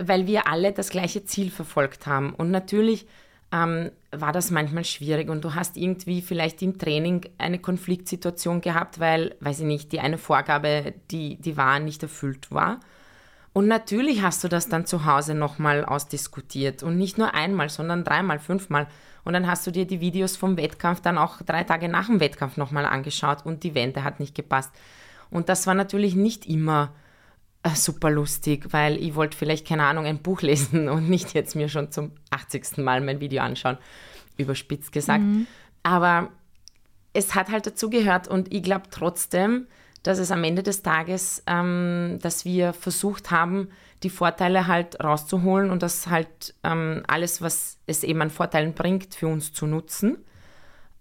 [0.00, 2.34] weil wir alle das gleiche Ziel verfolgt haben.
[2.34, 3.06] Und natürlich
[3.52, 8.98] ähm, war das manchmal schwierig und du hast irgendwie vielleicht im Training eine Konfliktsituation gehabt,
[8.98, 12.80] weil, weiß ich nicht, die eine Vorgabe, die, die war, nicht erfüllt war.
[13.52, 18.04] Und natürlich hast du das dann zu Hause nochmal ausdiskutiert und nicht nur einmal, sondern
[18.04, 18.86] dreimal, fünfmal.
[19.24, 22.20] Und dann hast du dir die Videos vom Wettkampf dann auch drei Tage nach dem
[22.20, 24.72] Wettkampf nochmal angeschaut und die Wende hat nicht gepasst.
[25.30, 26.92] Und das war natürlich nicht immer
[27.74, 31.68] super lustig, weil ich wollte vielleicht, keine Ahnung, ein Buch lesen und nicht jetzt mir
[31.68, 32.78] schon zum 80.
[32.78, 33.78] Mal mein Video anschauen,
[34.36, 35.24] überspitzt gesagt.
[35.24, 35.46] Mhm.
[35.82, 36.30] Aber
[37.12, 39.66] es hat halt dazu gehört und ich glaube trotzdem,
[40.02, 43.68] dass es am Ende des Tages, ähm, dass wir versucht haben,
[44.02, 49.14] die Vorteile halt rauszuholen und das halt ähm, alles, was es eben an Vorteilen bringt,
[49.14, 50.18] für uns zu nutzen.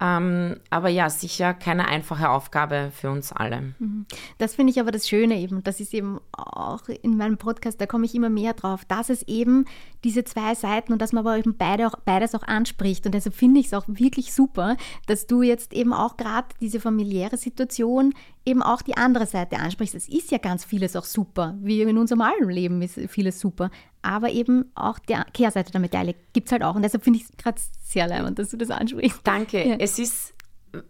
[0.02, 3.74] Ähm, aber ja, sicher keine einfache Aufgabe für uns alle.
[3.80, 4.06] Mhm.
[4.38, 5.64] Das finde ich aber das Schöne eben.
[5.64, 9.24] Das ist eben auch in meinem Podcast, da komme ich immer mehr drauf, dass es
[9.24, 9.66] eben
[10.06, 13.06] diese zwei Seiten und dass man aber eben beide auch, beides auch anspricht.
[13.06, 16.80] Und deshalb finde ich es auch wirklich super, dass du jetzt eben auch gerade diese
[16.80, 18.14] familiäre Situation
[18.46, 19.96] eben auch die andere Seite ansprichst.
[19.96, 23.70] Es ist ja ganz vieles auch super, wie in unserem allen Leben ist vieles super
[24.06, 26.76] aber eben auch die Kehrseite der Medaille gibt es halt auch.
[26.76, 29.22] Und deshalb finde ich es gerade sehr leibend, dass du das ansprichst.
[29.24, 29.68] Danke.
[29.68, 29.76] Ja.
[29.80, 30.36] Es ist,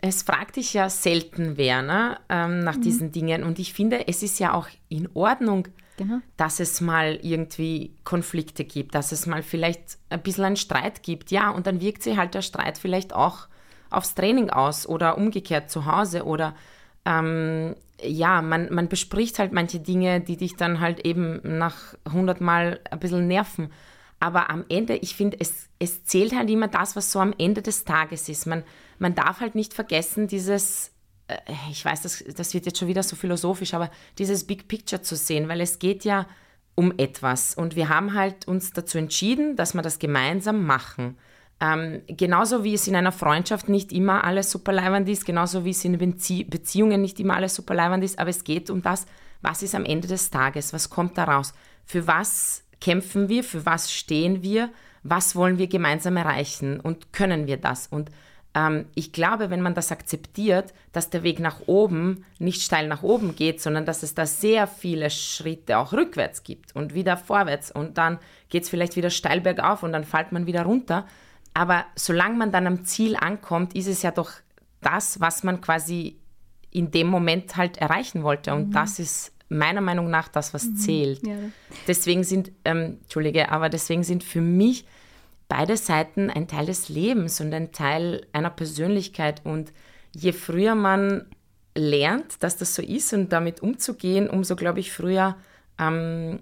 [0.02, 2.82] es fragt dich ja selten wer ne, ähm, nach mhm.
[2.82, 3.44] diesen Dingen.
[3.44, 6.20] Und ich finde, es ist ja auch in Ordnung, genau.
[6.38, 11.32] dass es mal irgendwie Konflikte gibt, dass es mal vielleicht ein bisschen einen Streit gibt.
[11.32, 13.48] Ja, und dann wirkt sich halt der Streit vielleicht auch
[13.90, 16.56] aufs Training aus oder umgekehrt zu Hause oder
[17.06, 22.42] ähm, ja, man, man bespricht halt manche Dinge, die dich dann halt eben nach 100
[22.42, 23.72] Mal ein bisschen nerven.
[24.20, 27.62] Aber am Ende, ich finde, es, es zählt halt immer das, was so am Ende
[27.62, 28.48] des Tages ist.
[28.48, 28.64] Man,
[28.98, 30.92] man darf halt nicht vergessen, dieses,
[31.72, 35.16] ich weiß, das, das wird jetzt schon wieder so philosophisch, aber dieses Big Picture zu
[35.16, 36.28] sehen, weil es geht ja
[36.76, 37.56] um etwas.
[37.56, 41.18] Und wir haben halt uns dazu entschieden, dass wir das gemeinsam machen.
[41.62, 45.70] Ähm, genauso wie es in einer Freundschaft nicht immer alles super leibend ist, genauso wie
[45.70, 49.06] es in Bezie Beziehungen nicht immer alles super leibend ist, aber es geht um das,
[49.42, 51.54] was ist am Ende des Tages, was kommt daraus,
[51.86, 54.70] für was kämpfen wir, für was stehen wir,
[55.04, 57.88] was wollen wir gemeinsam erreichen und können wir das?
[57.88, 58.12] Und
[58.56, 63.04] ähm, ich glaube, wenn man das akzeptiert, dass der Weg nach oben nicht steil nach
[63.04, 67.70] oben geht, sondern dass es da sehr viele Schritte auch rückwärts gibt und wieder vorwärts
[67.70, 68.18] und dann
[68.50, 71.06] geht es vielleicht wieder steil bergauf und dann fällt man wieder runter.
[71.54, 74.32] Aber solange man dann am Ziel ankommt, ist es ja doch
[74.82, 76.18] das, was man quasi
[76.72, 78.54] in dem Moment halt erreichen wollte.
[78.54, 78.74] Und mhm.
[78.74, 80.76] das ist meiner Meinung nach das, was mhm.
[80.76, 81.28] zählt.
[81.28, 81.36] Ja.
[81.88, 84.86] Deswegen sind, ähm, Entschuldige, aber deswegen sind für mich
[85.48, 89.42] beide Seiten ein Teil des Lebens und ein Teil einer Persönlichkeit.
[89.46, 89.72] Und
[90.12, 91.28] je früher man
[91.76, 95.36] lernt, dass das so ist und damit umzugehen, umso, glaube ich, früher
[95.80, 96.40] ähm,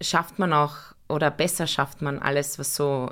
[0.00, 0.76] schafft man auch
[1.08, 3.10] oder besser schafft man alles, was so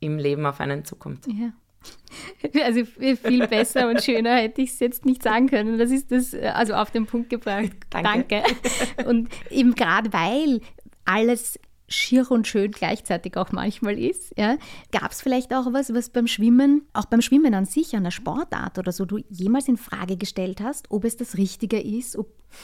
[0.00, 1.26] im Leben auf einen zukommt.
[1.26, 1.52] Ja.
[2.64, 5.78] Also viel besser und schöner hätte ich es jetzt nicht sagen können.
[5.78, 7.70] Das ist das, also auf den Punkt gebracht.
[7.90, 8.42] Danke.
[8.42, 9.08] Danke.
[9.08, 10.60] Und eben gerade weil
[11.04, 14.34] alles schier und schön gleichzeitig auch manchmal ist.
[14.36, 14.56] Ja.
[14.92, 18.10] Gab es vielleicht auch was, was beim Schwimmen, auch beim Schwimmen an sich, an der
[18.10, 22.18] Sportart oder so, du jemals in Frage gestellt hast, ob es das Richtige ist?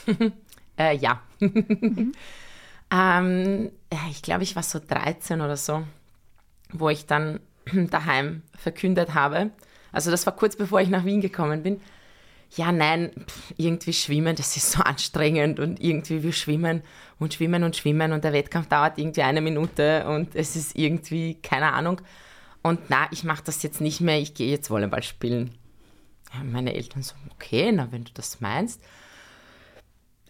[0.77, 1.21] äh, ja.
[1.39, 2.11] Mhm.
[2.91, 3.71] ähm,
[4.11, 5.83] ich glaube, ich war so 13 oder so,
[6.71, 7.39] wo ich dann
[7.89, 9.49] daheim verkündet habe.
[9.91, 11.81] Also das war kurz bevor ich nach Wien gekommen bin.
[12.51, 13.11] Ja, nein,
[13.57, 16.83] irgendwie schwimmen, das ist so anstrengend und irgendwie wir schwimmen
[17.19, 21.35] und schwimmen und schwimmen und der Wettkampf dauert irgendwie eine Minute und es ist irgendwie
[21.41, 22.01] keine Ahnung.
[22.61, 25.51] Und na, ich mache das jetzt nicht mehr, ich gehe jetzt Volleyball spielen.
[26.33, 28.81] Ja, meine Eltern so, okay, na, wenn du das meinst.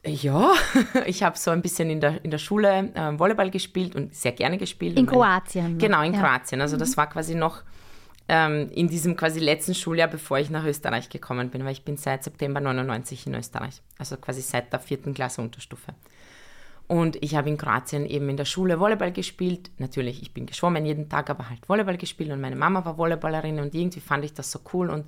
[0.06, 0.54] Ja,
[1.06, 4.34] ich habe so ein bisschen in der, in der Schule äh, Volleyball gespielt und sehr
[4.34, 4.98] gerne gespielt.
[4.98, 5.78] In Kroatien?
[5.78, 6.20] Genau, in ja.
[6.20, 6.62] Kroatien.
[6.62, 6.98] Also das mhm.
[6.98, 7.64] war quasi noch
[8.28, 11.98] ähm, in diesem quasi letzten Schuljahr, bevor ich nach Österreich gekommen bin, weil ich bin
[11.98, 13.82] seit September 99 in Österreich.
[13.98, 15.94] Also quasi seit der vierten Klasse Unterstufe.
[16.88, 19.72] Und ich habe in Kroatien eben in der Schule Volleyball gespielt.
[19.80, 23.60] Natürlich, ich bin geschwommen jeden Tag, aber halt Volleyball gespielt und meine Mama war Volleyballerin
[23.60, 25.06] und irgendwie fand ich das so cool und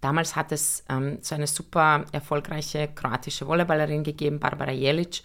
[0.00, 5.22] Damals hat es ähm, so eine super erfolgreiche kroatische Volleyballerin gegeben, Barbara Jelic.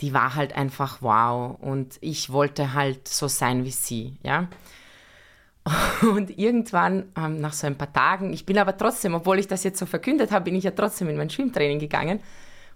[0.00, 4.48] Die war halt einfach wow und ich wollte halt so sein wie sie, ja.
[6.02, 9.64] Und irgendwann, ähm, nach so ein paar Tagen, ich bin aber trotzdem, obwohl ich das
[9.64, 12.20] jetzt so verkündet habe, bin ich ja trotzdem in mein Schwimmtraining gegangen.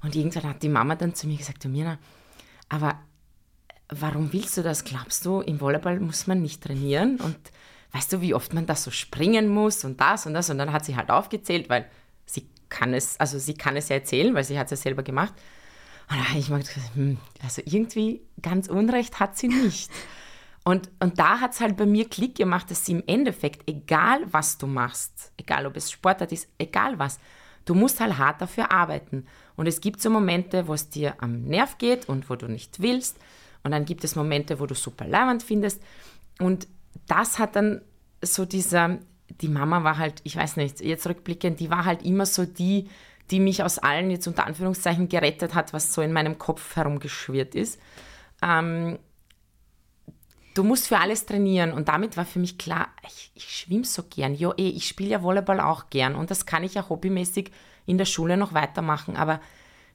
[0.03, 1.99] Und irgendwann hat die Mama dann zu mir gesagt, du Mirna,
[2.69, 2.99] aber
[3.89, 4.85] warum willst du das?
[4.85, 7.17] Glaubst du, im Volleyball muss man nicht trainieren?
[7.21, 7.37] Und
[7.93, 10.51] weißt du, wie oft man das so springen muss und das und das.
[10.51, 11.87] Und dann hat sie halt aufgezählt, weil
[12.25, 15.03] sie kann es, also sie kann es ja erzählen, weil sie hat es ja selber
[15.03, 15.35] gemacht.
[16.09, 19.91] Und da habe ich mal gedacht, hm, also irgendwie ganz Unrecht hat sie nicht.
[20.71, 24.21] Und, und da hat es halt bei mir Klick gemacht, dass sie im Endeffekt, egal
[24.31, 27.19] was du machst, egal ob es Sportart ist, egal was,
[27.65, 29.27] du musst halt hart dafür arbeiten.
[29.57, 32.81] Und es gibt so Momente, wo es dir am Nerv geht und wo du nicht
[32.81, 33.19] willst.
[33.65, 35.83] Und dann gibt es Momente, wo du super leibend findest.
[36.39, 36.69] Und
[37.09, 37.81] das hat dann
[38.23, 38.99] so dieser,
[39.41, 42.89] die Mama war halt, ich weiß nicht, jetzt rückblickend, die war halt immer so die,
[43.33, 47.57] die mich aus allen jetzt unter Anführungszeichen gerettet hat, was so in meinem Kopf herumgeschwirrt
[47.57, 47.81] ist.
[48.41, 49.01] Ähm,
[50.55, 54.03] du musst für alles trainieren und damit war für mich klar, ich, ich schwimme so
[54.03, 54.35] gern.
[54.35, 57.51] Jo, eh, ich spiele ja Volleyball auch gern und das kann ich ja hobbymäßig
[57.87, 59.41] in der Schule noch weitermachen, aber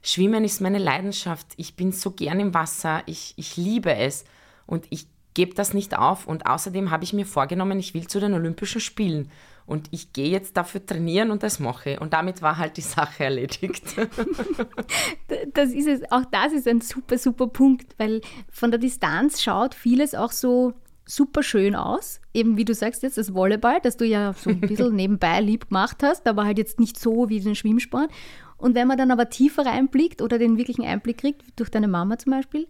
[0.02, 1.48] Schwimmen ist meine Leidenschaft.
[1.56, 4.24] Ich bin so gern im Wasser, ich, ich liebe es
[4.64, 6.28] und ich gebe das nicht auf.
[6.28, 9.30] Und außerdem habe ich mir vorgenommen, ich will zu den Olympischen Spielen.
[9.66, 11.98] Und ich gehe jetzt dafür trainieren und das mache.
[11.98, 13.96] Und damit war halt die Sache erledigt.
[15.54, 19.74] das ist es, auch das ist ein super, super Punkt, weil von der Distanz schaut
[19.74, 20.74] vieles auch so
[21.04, 22.20] super schön aus.
[22.32, 25.68] Eben wie du sagst jetzt, das Volleyball, das du ja so ein bisschen nebenbei lieb
[25.68, 28.10] gemacht hast, aber halt jetzt nicht so wie den Schwimmsport.
[28.58, 32.18] Und wenn man dann aber tiefer reinblickt oder den wirklichen Einblick kriegt, durch deine Mama
[32.18, 32.66] zum Beispiel,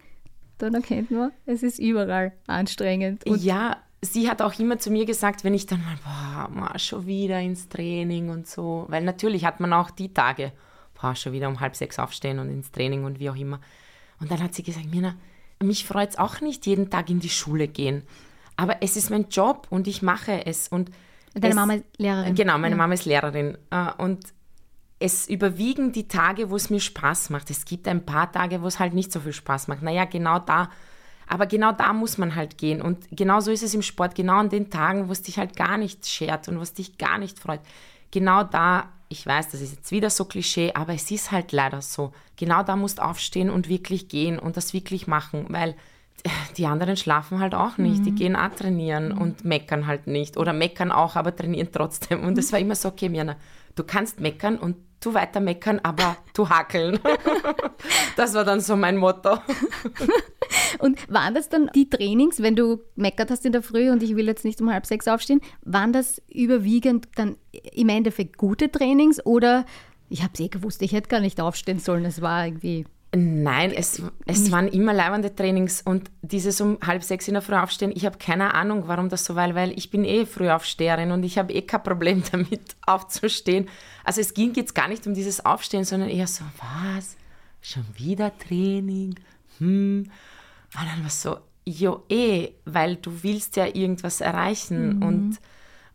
[0.58, 3.26] dann erkennt man, es ist überall anstrengend.
[3.26, 3.76] Und ja,
[4.12, 7.40] sie hat auch immer zu mir gesagt, wenn ich dann mal, boah, mal schon wieder
[7.40, 10.52] ins Training und so, weil natürlich hat man auch die Tage,
[11.00, 13.60] boah, schon wieder um halb sechs aufstehen und ins Training und wie auch immer.
[14.20, 15.14] Und dann hat sie gesagt, Mirna,
[15.62, 18.02] mich freut es auch nicht, jeden Tag in die Schule gehen.
[18.56, 20.68] Aber es ist mein Job und ich mache es.
[20.68, 20.90] Und
[21.34, 22.34] Deine es, Mama ist Lehrerin.
[22.34, 22.76] Genau, meine ja.
[22.76, 23.58] Mama ist Lehrerin.
[23.70, 24.20] Äh, und
[24.98, 27.50] es überwiegen die Tage, wo es mir Spaß macht.
[27.50, 29.82] Es gibt ein paar Tage, wo es halt nicht so viel Spaß macht.
[29.82, 30.70] Naja, genau da.
[31.26, 32.80] Aber genau da muss man halt gehen.
[32.80, 34.14] Und genau so ist es im Sport.
[34.14, 37.18] Genau an den Tagen, wo es dich halt gar nicht schert und was dich gar
[37.18, 37.60] nicht freut.
[38.10, 41.82] Genau da, ich weiß, das ist jetzt wieder so Klischee, aber es ist halt leider
[41.82, 42.12] so.
[42.36, 45.74] Genau da musst du aufstehen und wirklich gehen und das wirklich machen, weil
[46.56, 48.00] die anderen schlafen halt auch nicht.
[48.00, 48.04] Mhm.
[48.04, 50.36] Die gehen auch trainieren und meckern halt nicht.
[50.36, 52.24] Oder meckern auch, aber trainieren trotzdem.
[52.24, 53.36] Und es war immer so, okay, Mirna,
[53.76, 56.98] du kannst meckern und du weiter meckern, aber du hakeln.
[58.16, 59.38] das war dann so mein Motto.
[60.80, 64.16] und waren das dann die Trainings, wenn du meckert hast in der Früh und ich
[64.16, 67.36] will jetzt nicht um halb sechs aufstehen, waren das überwiegend dann
[67.72, 69.64] im Endeffekt gute Trainings oder
[70.08, 73.72] ich habe es eh gewusst, ich hätte gar nicht aufstehen sollen, es war irgendwie Nein,
[73.72, 77.92] es, es waren immer leibende Trainings und dieses um halb sechs in der Früh aufstehen,
[77.94, 81.38] ich habe keine Ahnung, warum das so war, weil ich bin eh Frühaufsteherin und ich
[81.38, 83.68] habe eh kein Problem damit aufzustehen.
[84.04, 87.16] Also es ging jetzt gar nicht um dieses Aufstehen, sondern eher so, was?
[87.62, 89.14] Schon wieder Training?
[89.58, 90.10] Hm.
[90.74, 95.02] Und dann war es so, jo eh, weil du willst ja irgendwas erreichen mhm.
[95.02, 95.40] und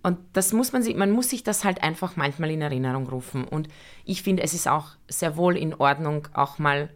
[0.04, 3.44] und das muss man sich, man muss sich das halt einfach manchmal in Erinnerung rufen.
[3.44, 3.68] Und
[4.04, 6.90] ich finde, es ist auch sehr wohl in Ordnung, auch mal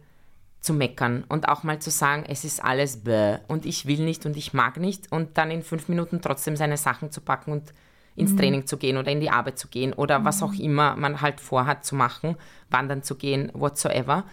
[0.60, 4.26] zu meckern und auch mal zu sagen, es ist alles bäh und ich will nicht
[4.26, 7.72] und ich mag nicht und dann in fünf Minuten trotzdem seine Sachen zu packen und
[8.16, 8.38] ins mhm.
[8.38, 10.24] Training zu gehen oder in die Arbeit zu gehen oder mhm.
[10.24, 12.36] was auch immer man halt vorhat zu machen,
[12.70, 14.24] wandern zu gehen, whatsoever.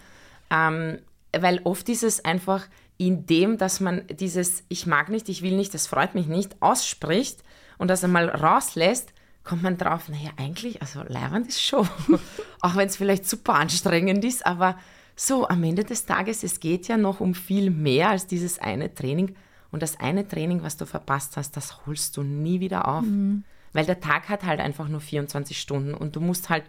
[0.49, 0.99] Ähm,
[1.37, 5.55] weil oft ist es einfach in dem, dass man dieses Ich mag nicht, ich will
[5.55, 7.43] nicht, das freut mich nicht ausspricht
[7.77, 11.87] und das einmal rauslässt, kommt man drauf, naja, eigentlich, also leibend ist schon,
[12.61, 14.77] auch wenn es vielleicht super anstrengend ist, aber
[15.15, 18.93] so, am Ende des Tages, es geht ja noch um viel mehr als dieses eine
[18.93, 19.35] Training.
[19.71, 23.03] Und das eine Training, was du verpasst hast, das holst du nie wieder auf.
[23.03, 23.43] Mhm.
[23.73, 26.63] Weil der Tag hat halt einfach nur 24 Stunden und du musst halt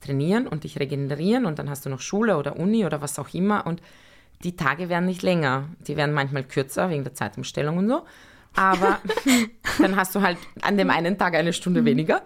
[0.00, 3.32] trainieren und dich regenerieren und dann hast du noch Schule oder Uni oder was auch
[3.34, 3.80] immer und
[4.42, 5.68] die Tage werden nicht länger.
[5.86, 8.04] Die werden manchmal kürzer wegen der Zeitumstellung und so.
[8.54, 9.00] Aber
[9.80, 11.86] dann hast du halt an dem einen Tag eine Stunde mhm.
[11.86, 12.22] weniger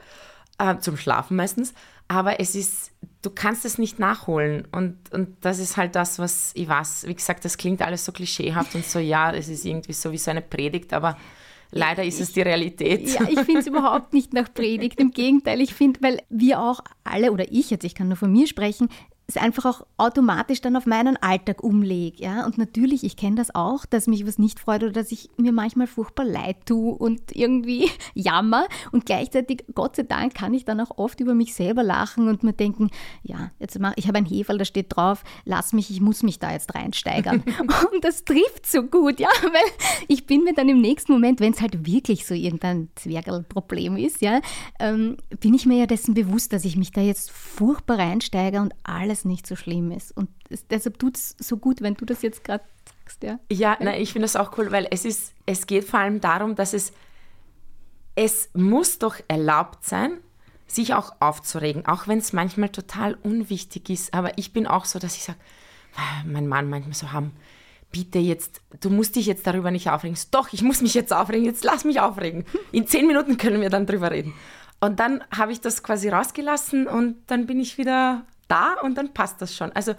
[0.59, 1.73] äh, zum Schlafen meistens.
[2.09, 2.93] Aber es ist,
[3.23, 4.67] du kannst es nicht nachholen.
[4.73, 7.07] Und, und das ist halt das, was ich weiß.
[7.07, 10.19] Wie gesagt, das klingt alles so klischeehaft und so, ja, es ist irgendwie so wie
[10.19, 11.19] so eine Predigt, aber
[11.71, 13.09] leider ist es die Realität.
[13.09, 14.99] Ja, ich finde es überhaupt nicht nach Predigt.
[14.99, 18.33] Im Gegenteil, ich finde, weil wir auch alle, oder ich jetzt, ich kann nur von
[18.33, 18.89] mir sprechen,
[19.29, 22.23] es einfach auch automatisch dann auf meinen Alltag umlege.
[22.23, 22.47] Ja?
[22.47, 25.53] Und natürlich, ich kenne das auch, dass mich was nicht freut oder dass ich mir
[25.53, 28.67] manchmal furchtbar leid tue und irgendwie jammer.
[28.91, 32.43] Und gleichzeitig, Gott sei Dank, kann ich dann auch oft über mich selber lachen und
[32.43, 32.89] mir denken,
[33.23, 36.39] ja, jetzt mach, ich habe ein Heferl, da steht drauf, lass mich, ich muss mich
[36.39, 37.45] da jetzt reinsteigern.
[37.93, 41.53] und das trifft so gut, ja, weil ich bin mir dann im nächsten Moment, wenn
[41.53, 44.41] es halt wirklich so irgendein Zwergelproblem ist, ja,
[44.81, 48.73] ähm, bin ich mir ja dessen bewusst, dass ich mich da jetzt furchtbar reinsteige und
[48.85, 50.17] alles es nicht so schlimm ist.
[50.17, 52.65] Und es, deshalb tut es so gut, wenn du das jetzt gerade
[53.09, 53.23] sagst.
[53.23, 56.21] Ja, ja nein, ich finde das auch cool, weil es, ist, es geht vor allem
[56.21, 56.93] darum, dass es,
[58.15, 60.19] es muss doch erlaubt sein,
[60.67, 64.13] sich auch aufzuregen, auch wenn es manchmal total unwichtig ist.
[64.13, 65.39] Aber ich bin auch so, dass ich sage,
[65.97, 67.33] ah, mein Mann manchmal so haben,
[67.91, 70.19] bitte jetzt, du musst dich jetzt darüber nicht aufregen.
[70.31, 72.45] Doch, ich muss mich jetzt aufregen, jetzt lass mich aufregen.
[72.73, 74.35] In zehn Minuten können wir dann drüber reden.
[74.81, 79.15] Und dann habe ich das quasi rausgelassen und dann bin ich wieder da und dann
[79.15, 79.73] passt das schon.
[79.73, 79.95] Also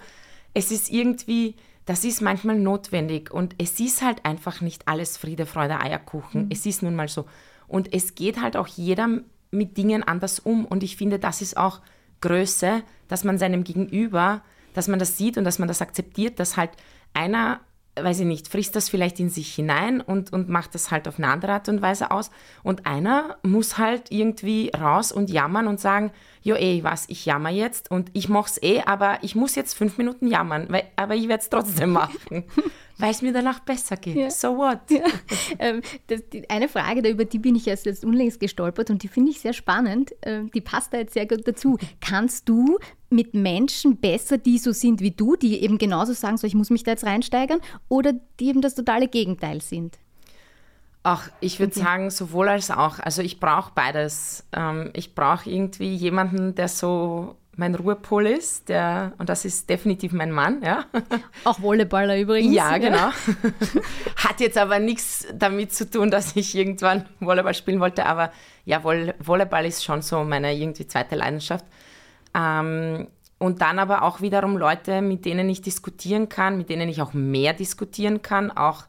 [0.54, 1.54] es ist irgendwie,
[1.86, 6.46] das ist manchmal notwendig und es ist halt einfach nicht alles Friede, Freude, Eierkuchen.
[6.46, 6.50] Mhm.
[6.50, 7.26] Es ist nun mal so.
[7.68, 9.08] Und es geht halt auch jeder
[9.50, 11.80] mit Dingen anders um und ich finde, das ist auch
[12.20, 14.42] Größe, dass man seinem Gegenüber,
[14.74, 16.70] dass man das sieht und dass man das akzeptiert, dass halt
[17.14, 17.60] einer
[17.96, 21.18] weiß ich nicht, frisst das vielleicht in sich hinein und, und macht das halt auf
[21.18, 22.30] eine andere Art und Weise aus.
[22.62, 27.50] Und einer muss halt irgendwie raus und jammern und sagen, jo eh, was, ich jammer
[27.50, 31.28] jetzt und ich mach's eh, aber ich muss jetzt fünf Minuten jammern, weil, aber ich
[31.28, 32.44] werde es trotzdem machen,
[32.98, 34.16] weil es mir danach besser geht.
[34.16, 34.30] Ja.
[34.30, 34.80] So what?
[34.90, 35.00] Ja.
[35.58, 39.08] Ähm, das, die, eine Frage, über die bin ich erst jetzt unlängst gestolpert und die
[39.08, 41.78] finde ich sehr spannend, ähm, die passt da jetzt sehr gut dazu.
[42.00, 42.78] Kannst du
[43.10, 46.70] mit Menschen besser, die so sind wie du, die eben genauso sagen, so ich muss
[46.70, 49.98] mich da jetzt reinsteigern, oder die eben das totale Gegenteil sind?
[51.02, 51.80] Ach, ich würde okay.
[51.80, 52.98] sagen, sowohl als auch.
[52.98, 54.44] Also ich brauche beides.
[54.52, 60.12] Ähm, ich brauche irgendwie jemanden, der so mein Ruhepol ist, der, und das ist definitiv
[60.12, 60.84] mein Mann, ja.
[61.44, 62.54] Auch Volleyballer übrigens.
[62.54, 63.10] Ja, genau.
[64.16, 68.32] Hat jetzt aber nichts damit zu tun, dass ich irgendwann Volleyball spielen wollte, aber
[68.64, 71.64] ja, Volleyball ist schon so meine irgendwie zweite Leidenschaft.
[72.34, 73.08] Ähm,
[73.38, 77.12] und dann aber auch wiederum Leute, mit denen ich diskutieren kann, mit denen ich auch
[77.12, 78.84] mehr diskutieren kann, auch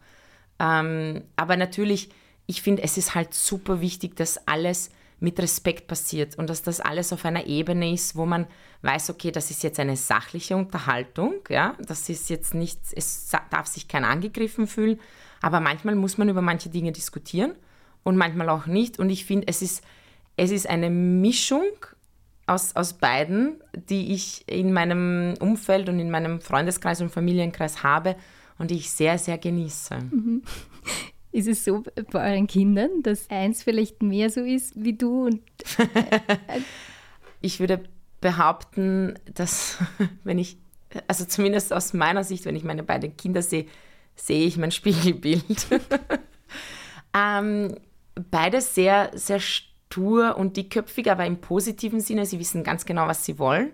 [0.62, 2.10] ähm, aber natürlich,
[2.45, 6.80] ich finde, es ist halt super wichtig, dass alles mit Respekt passiert und dass das
[6.80, 8.47] alles auf einer Ebene ist, wo man
[8.84, 13.67] weiß, okay, das ist jetzt eine sachliche Unterhaltung, ja, das ist jetzt nicht, es darf
[13.67, 15.00] sich keiner angegriffen fühlen,
[15.42, 17.54] aber manchmal muss man über manche Dinge diskutieren
[18.04, 19.00] und manchmal auch nicht.
[19.00, 19.83] Und ich finde, es ist,
[20.38, 21.65] es ist eine Mischung
[22.48, 28.15] aus, aus beiden, die ich in meinem Umfeld und in meinem Freundeskreis und Familienkreis habe
[28.62, 29.98] und die ich sehr, sehr genieße.
[30.12, 30.44] Mhm.
[31.34, 35.28] Ist es so bei euren Kindern, dass eins vielleicht mehr so ist wie du?
[35.28, 35.42] Und,
[35.78, 36.20] äh,
[37.42, 37.84] ich würde
[38.20, 39.78] behaupten, dass
[40.26, 40.58] wenn ich,
[41.08, 43.66] also zumindest aus meiner Sicht, wenn ich meine beiden Kinder sehe,
[44.16, 45.68] sehe ich mein Spiegelbild.
[47.16, 47.76] ähm,
[48.30, 52.26] beides sehr, sehr stur und dickköpfig, aber im positiven Sinne.
[52.26, 53.72] Sie wissen ganz genau, was sie wollen.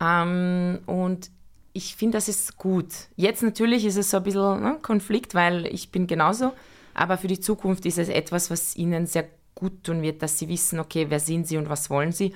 [0.00, 1.32] Ähm, und
[1.76, 2.86] ich finde, das ist gut.
[3.16, 6.52] Jetzt natürlich ist es so ein bisschen ne, Konflikt, weil ich bin genauso.
[6.94, 10.48] Aber für die Zukunft ist es etwas, was ihnen sehr gut tun wird, dass sie
[10.48, 12.34] wissen, okay, wer sind sie und was wollen sie.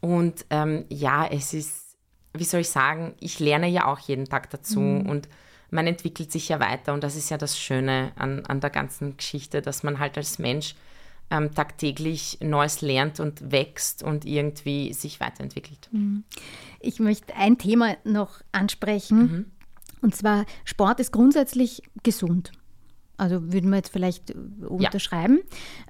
[0.00, 1.96] Und ähm, ja, es ist,
[2.34, 5.08] wie soll ich sagen, ich lerne ja auch jeden Tag dazu mhm.
[5.08, 5.28] und
[5.70, 9.16] man entwickelt sich ja weiter und das ist ja das Schöne an, an der ganzen
[9.16, 10.74] Geschichte, dass man halt als Mensch
[11.32, 15.88] ähm, tagtäglich Neues lernt und wächst und irgendwie sich weiterentwickelt.
[15.90, 16.24] Mhm.
[16.78, 19.44] Ich möchte ein Thema noch ansprechen mhm.
[20.02, 22.52] und zwar Sport ist grundsätzlich gesund.
[23.16, 24.34] Also würden wir jetzt vielleicht
[24.68, 25.40] unterschreiben.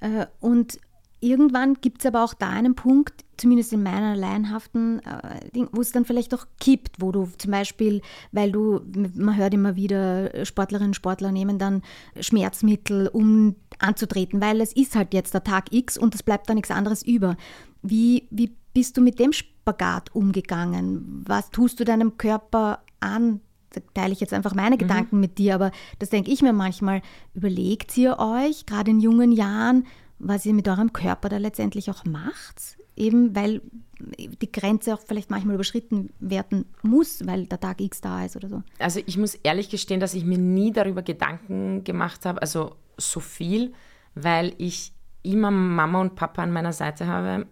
[0.00, 0.22] Ja.
[0.22, 0.78] Äh, und
[1.22, 5.80] irgendwann gibt es aber auch da einen Punkt, zumindest in meiner laienhaften äh, Ding, wo
[5.80, 8.02] es dann vielleicht auch kippt, wo du zum Beispiel,
[8.32, 8.80] weil du,
[9.14, 11.82] man hört immer wieder, Sportlerinnen und Sportler nehmen dann
[12.20, 16.54] Schmerzmittel, um anzutreten, weil es ist halt jetzt der Tag X und es bleibt da
[16.54, 17.36] nichts anderes über.
[17.82, 21.22] Wie, wie bist du mit dem Spagat umgegangen?
[21.26, 23.40] Was tust du deinem Körper an?
[23.70, 24.80] Da teile ich jetzt einfach meine mhm.
[24.80, 27.02] Gedanken mit dir, aber das denke ich mir manchmal.
[27.34, 29.86] Überlegt ihr euch, gerade in jungen Jahren,
[30.22, 33.60] was ihr mit eurem Körper da letztendlich auch macht, eben weil
[33.98, 38.48] die Grenze auch vielleicht manchmal überschritten werden muss, weil der Tag X da ist oder
[38.48, 38.62] so.
[38.78, 43.20] Also ich muss ehrlich gestehen, dass ich mir nie darüber Gedanken gemacht habe, also so
[43.20, 43.72] viel,
[44.14, 44.92] weil ich
[45.22, 47.46] immer Mama und Papa an meiner Seite habe.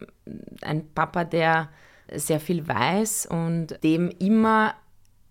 [0.62, 1.68] Ein Papa, der
[2.12, 4.74] sehr viel weiß und dem immer,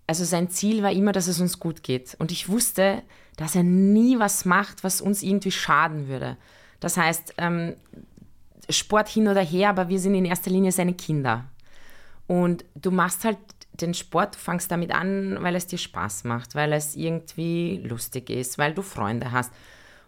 [0.07, 2.15] also sein Ziel war immer, dass es uns gut geht.
[2.19, 3.03] Und ich wusste,
[3.35, 6.37] dass er nie was macht, was uns irgendwie schaden würde.
[6.79, 7.75] Das heißt, ähm,
[8.69, 11.45] Sport hin oder her, aber wir sind in erster Linie seine Kinder.
[12.27, 13.37] Und du machst halt
[13.73, 18.29] den Sport, du fangst damit an, weil es dir Spaß macht, weil es irgendwie lustig
[18.29, 19.51] ist, weil du Freunde hast.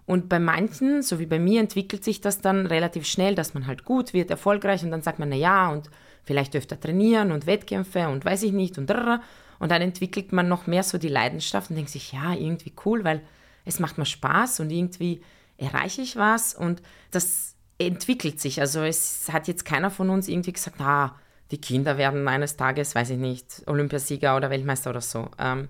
[0.06, 3.66] Und bei manchen, so wie bei mir, entwickelt sich das dann relativ schnell, dass man
[3.66, 5.90] halt gut wird, erfolgreich und dann sagt man, na ja, und
[6.24, 10.66] vielleicht öfter trainieren und Wettkämpfe und weiß ich nicht und und dann entwickelt man noch
[10.66, 13.22] mehr so die Leidenschaft und denkt sich, ja, irgendwie cool, weil
[13.64, 15.22] es macht mir Spaß und irgendwie
[15.62, 16.82] erreiche ich was und
[17.12, 18.60] das entwickelt sich.
[18.60, 21.16] Also es hat jetzt keiner von uns irgendwie gesagt, na,
[21.52, 25.30] die Kinder werden eines Tages, weiß ich nicht, Olympiasieger oder Weltmeister oder so.
[25.38, 25.68] Ähm,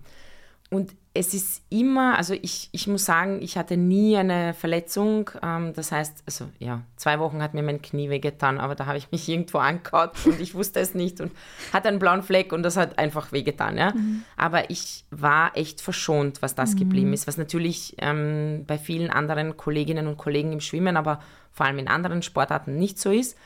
[0.70, 5.30] und es ist immer, also ich, ich muss sagen, ich hatte nie eine Verletzung.
[5.44, 8.98] Ähm, das heißt, also ja, zwei Wochen hat mir mein Knie wehgetan, aber da habe
[8.98, 11.34] ich mich irgendwo angehaut und ich wusste es nicht und
[11.74, 13.78] hatte einen blauen Fleck und das hat einfach wehgetan.
[13.78, 13.92] Ja?
[13.92, 14.24] Mhm.
[14.38, 16.80] Aber ich war echt verschont, was das mhm.
[16.80, 21.20] geblieben ist, was natürlich ähm, bei vielen anderen Kolleginnen und Kollegen im Schwimmen, aber
[21.52, 23.38] vor allem in anderen Sportarten nicht so ist.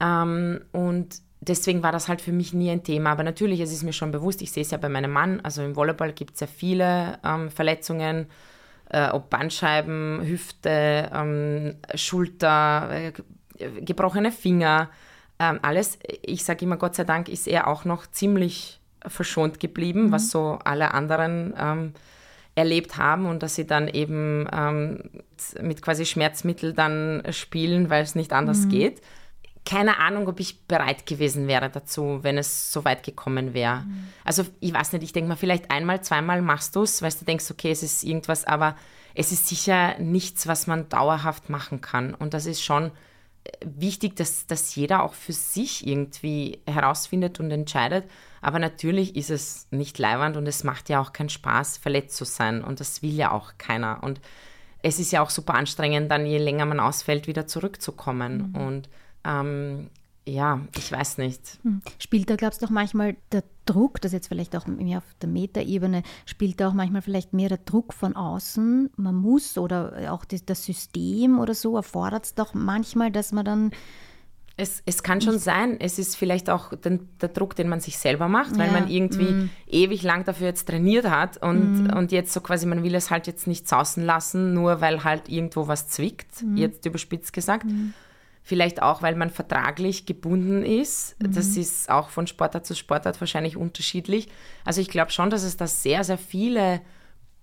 [0.00, 3.10] Ähm, und deswegen war das halt für mich nie ein Thema.
[3.12, 5.62] Aber natürlich, es ist mir schon bewusst, ich sehe es ja bei meinem Mann, also
[5.62, 8.26] im Volleyball gibt es ja viele ähm, Verletzungen,
[8.90, 13.12] äh, ob Bandscheiben, Hüfte, ähm, Schulter, äh,
[13.82, 14.90] gebrochene Finger,
[15.38, 15.98] ähm, alles.
[16.22, 20.12] Ich sage immer, Gott sei Dank ist er auch noch ziemlich verschont geblieben, mhm.
[20.12, 21.92] was so alle anderen ähm,
[22.54, 25.10] erlebt haben und dass sie dann eben ähm,
[25.60, 28.68] mit quasi Schmerzmittel dann spielen, weil es nicht anders mhm.
[28.70, 29.02] geht
[29.68, 33.82] keine Ahnung, ob ich bereit gewesen wäre dazu, wenn es so weit gekommen wäre.
[33.82, 34.08] Mhm.
[34.24, 37.26] Also ich weiß nicht, ich denke mal, vielleicht einmal, zweimal machst du es, weil du
[37.26, 38.76] denkst, okay, es ist irgendwas, aber
[39.14, 42.14] es ist sicher nichts, was man dauerhaft machen kann.
[42.14, 42.92] Und das ist schon
[43.44, 48.08] äh, wichtig, dass, dass jeder auch für sich irgendwie herausfindet und entscheidet.
[48.40, 52.24] Aber natürlich ist es nicht leiwand und es macht ja auch keinen Spaß, verletzt zu
[52.24, 52.64] sein.
[52.64, 54.02] Und das will ja auch keiner.
[54.02, 54.18] Und
[54.80, 58.52] es ist ja auch super anstrengend, dann je länger man ausfällt, wieder zurückzukommen.
[58.54, 58.66] Mhm.
[58.66, 58.88] Und
[59.24, 59.90] ähm,
[60.28, 61.58] ja, ich weiß nicht.
[61.62, 61.80] Hm.
[61.98, 65.28] Spielt da, glaubst du, auch manchmal der Druck, das jetzt vielleicht auch mehr auf der
[65.28, 68.90] Metaebene, spielt da auch manchmal vielleicht mehr der Druck von außen?
[68.96, 73.44] Man muss oder auch das, das System oder so erfordert es doch manchmal, dass man
[73.44, 73.70] dann.
[74.60, 77.96] Es, es kann schon sein, es ist vielleicht auch den, der Druck, den man sich
[77.96, 79.50] selber macht, weil ja, man irgendwie mm.
[79.68, 81.96] ewig lang dafür jetzt trainiert hat und, mm.
[81.96, 85.28] und jetzt so quasi, man will es halt jetzt nicht sausen lassen, nur weil halt
[85.28, 86.56] irgendwo was zwickt, mm.
[86.56, 87.66] jetzt überspitzt gesagt.
[88.48, 91.22] Vielleicht auch, weil man vertraglich gebunden ist.
[91.22, 91.34] Mhm.
[91.34, 94.30] Das ist auch von Sportart zu Sportart wahrscheinlich unterschiedlich.
[94.64, 96.80] Also ich glaube schon, dass es da sehr, sehr viele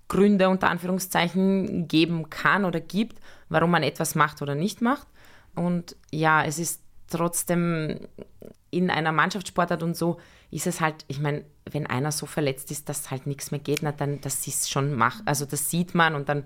[0.07, 5.05] Gründe unter Anführungszeichen geben kann oder gibt, warum man etwas macht oder nicht macht.
[5.53, 7.99] Und ja, es ist trotzdem
[8.71, 12.89] in einer Mannschaftssportart und so ist es halt, ich meine, wenn einer so verletzt ist,
[12.89, 16.15] dass halt nichts mehr geht, na, dann das ist schon mach, also das sieht man
[16.15, 16.45] und dann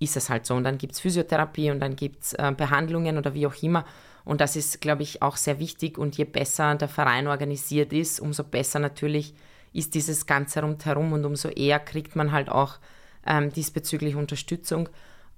[0.00, 0.54] ist es halt so.
[0.54, 3.84] Und dann gibt es Physiotherapie und dann gibt es äh, Behandlungen oder wie auch immer.
[4.24, 5.98] Und das ist, glaube ich, auch sehr wichtig.
[5.98, 9.34] Und je besser der Verein organisiert ist, umso besser natürlich
[9.72, 12.78] ist dieses Ganze rundherum und umso eher kriegt man halt auch
[13.26, 14.88] ähm, diesbezüglich Unterstützung.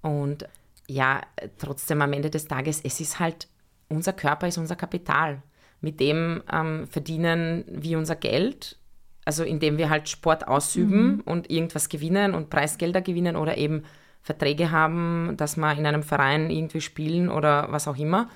[0.00, 0.48] Und
[0.88, 1.20] ja,
[1.58, 3.48] trotzdem am Ende des Tages, es ist halt,
[3.88, 5.42] unser Körper ist unser Kapital.
[5.80, 8.78] Mit dem ähm, verdienen wir unser Geld,
[9.24, 11.20] also indem wir halt Sport ausüben mhm.
[11.24, 13.82] und irgendwas gewinnen und Preisgelder gewinnen oder eben
[14.22, 18.28] Verträge haben, dass wir in einem Verein irgendwie spielen oder was auch immer.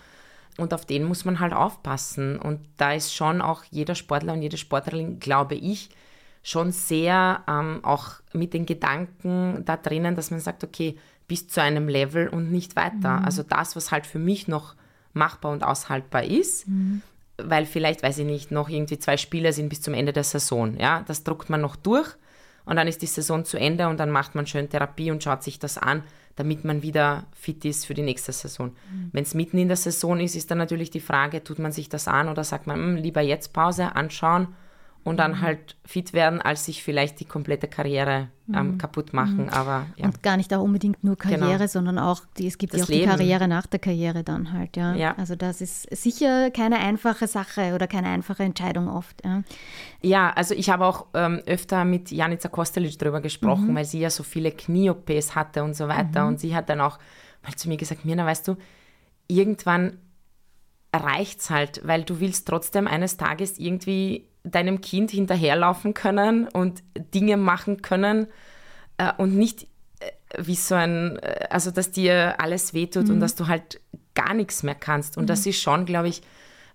[0.59, 2.39] Und auf den muss man halt aufpassen.
[2.39, 5.91] Und da ist schon auch jeder Sportler und jede Sportlerin, glaube ich,
[6.43, 10.97] schon sehr ähm, auch mit den Gedanken da drinnen, dass man sagt, okay,
[11.29, 13.19] bis zu einem Level und nicht weiter.
[13.19, 13.25] Mhm.
[13.25, 14.75] Also das, was halt für mich noch
[15.13, 17.03] machbar und aushaltbar ist, mhm.
[17.37, 20.77] weil vielleicht, weiß ich nicht, noch irgendwie zwei Spieler sind bis zum Ende der Saison.
[20.79, 22.17] Ja, das druckt man noch durch
[22.67, 25.43] und dann ist die Saison zu Ende und dann macht man schön Therapie und schaut
[25.43, 26.03] sich das an,
[26.35, 28.69] damit man wieder fit ist für die nächste Saison.
[28.69, 29.09] Mhm.
[29.13, 31.89] Wenn es mitten in der Saison ist, ist dann natürlich die Frage, tut man sich
[31.89, 34.49] das an oder sagt man, hm, lieber jetzt Pause, anschauen
[35.07, 38.79] und dann halt fit werden, als sich vielleicht die komplette Karriere ähm, mhm.
[38.79, 39.45] kaputt machen.
[39.45, 39.51] Mhm.
[39.51, 40.07] Aber, ja.
[40.07, 41.67] Und gar nicht auch unbedingt nur Karriere, genau.
[41.69, 43.03] sondern auch, die, es gibt das ja auch Leben.
[43.03, 44.77] die Karriere nach der Karriere dann halt.
[44.77, 44.97] Ja.
[44.97, 45.15] ja.
[45.17, 49.25] Also das ist sicher keine einfache Sache oder keine einfache Entscheidung oft.
[49.25, 49.45] Ja,
[50.03, 53.75] ja also ich habe auch ähm, öfter mit Janica Kostelic darüber gesprochen, mhm.
[53.77, 56.23] weil sie ja so viele Knie-OPs hatte und so weiter.
[56.23, 56.29] Mhm.
[56.31, 56.99] Und sie hat dann auch
[57.45, 58.57] mal zu mir gesagt, Mirna, weißt du,
[59.29, 59.99] irgendwann
[60.93, 66.83] reicht es halt, weil du willst trotzdem eines Tages irgendwie deinem Kind hinterherlaufen können und
[67.15, 68.27] Dinge machen können
[68.99, 69.67] äh, und nicht
[70.01, 73.15] äh, wie so ein, äh, also dass dir alles wehtut mhm.
[73.15, 73.81] und dass du halt
[74.15, 75.17] gar nichts mehr kannst.
[75.17, 75.29] Und mhm.
[75.29, 76.23] das ist schon, glaube ich,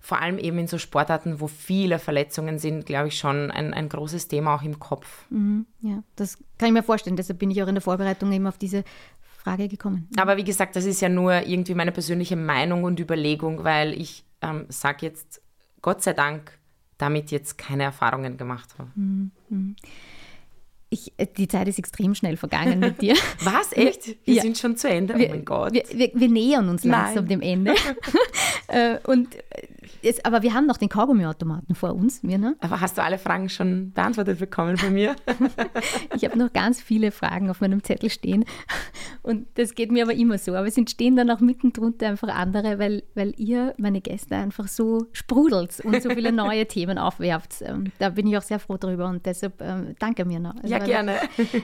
[0.00, 3.88] vor allem eben in so Sportarten, wo viele Verletzungen sind, glaube ich, schon ein, ein
[3.88, 5.26] großes Thema auch im Kopf.
[5.30, 7.16] Mhm, ja, das kann ich mir vorstellen.
[7.16, 8.82] Deshalb bin ich auch in der Vorbereitung eben auf diese
[9.22, 10.08] Frage gekommen.
[10.16, 14.24] Aber wie gesagt, das ist ja nur irgendwie meine persönliche Meinung und Überlegung, weil ich
[14.40, 15.40] ähm, sage jetzt,
[15.80, 16.58] Gott sei Dank,
[17.02, 18.90] damit jetzt keine Erfahrungen gemacht habe.
[18.94, 19.76] Mhm.
[20.88, 23.14] Ich, äh, die Zeit ist extrem schnell vergangen mit dir.
[23.40, 23.72] Was?
[23.72, 24.16] Echt?
[24.24, 24.42] Wir ja.
[24.42, 25.14] sind schon zu Ende?
[25.14, 25.72] Oh mein Gott.
[25.72, 27.28] Wir, wir, wir nähern uns langsam Nein.
[27.28, 27.74] dem Ende.
[28.68, 29.36] Äh, und
[30.00, 32.56] Jetzt, aber wir haben noch den Kaugummiautomaten vor uns, mir, ne?
[32.60, 35.14] Aber hast du alle Fragen schon beantwortet bekommen von mir?
[36.16, 38.44] ich habe noch ganz viele Fragen auf meinem Zettel stehen.
[39.22, 40.54] Und das geht mir aber immer so.
[40.54, 44.68] Aber es entstehen dann auch mitten drunter einfach andere, weil, weil ihr, meine Gäste, einfach
[44.68, 47.62] so sprudelt und so viele neue Themen aufwerft.
[47.62, 50.54] Ähm, da bin ich auch sehr froh drüber und deshalb ähm, danke mir noch.
[50.56, 51.16] Also, ja, gerne.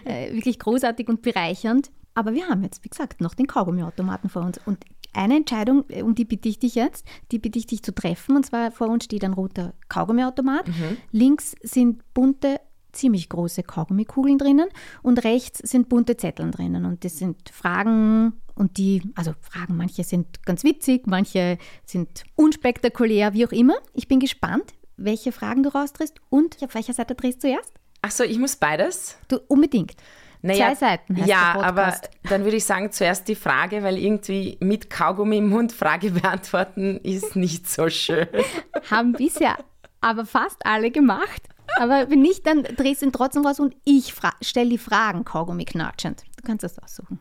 [0.04, 1.90] Äh, wirklich großartig und bereichernd.
[2.14, 4.58] Aber wir haben jetzt, wie gesagt, noch den Kaugummiautomaten vor uns.
[4.66, 4.78] Und
[5.12, 8.36] eine Entscheidung, äh, um die bitte ich dich jetzt, die bitte ich dich zu treffen.
[8.36, 10.68] Und zwar vor uns steht ein roter Kaugummiautomat.
[10.68, 10.96] Mhm.
[11.12, 12.60] Links sind bunte,
[12.92, 14.68] ziemlich große Kaugummikugeln drinnen
[15.02, 16.84] und rechts sind bunte Zetteln drinnen.
[16.84, 23.34] Und das sind Fragen und die, also Fragen, manche sind ganz witzig, manche sind unspektakulär,
[23.34, 23.74] wie auch immer.
[23.94, 27.72] Ich bin gespannt, welche Fragen du raustrittst und auf welcher Seite drehst du zuerst?
[28.02, 29.16] Achso, ich muss beides?
[29.28, 29.94] Du, unbedingt.
[30.42, 31.96] Naja, Zwei Seiten heißt Ja, aber
[32.28, 36.98] dann würde ich sagen, zuerst die Frage, weil irgendwie mit Kaugummi im Mund Frage beantworten
[36.98, 38.28] ist nicht so schön.
[38.90, 39.56] Haben bisher
[40.00, 41.42] aber fast alle gemacht.
[41.76, 45.64] Aber wenn nicht, dann drehst du ihn trotzdem raus und ich stelle die Fragen Kaugummi
[45.64, 46.24] knatschend.
[46.36, 47.18] Du kannst das aussuchen.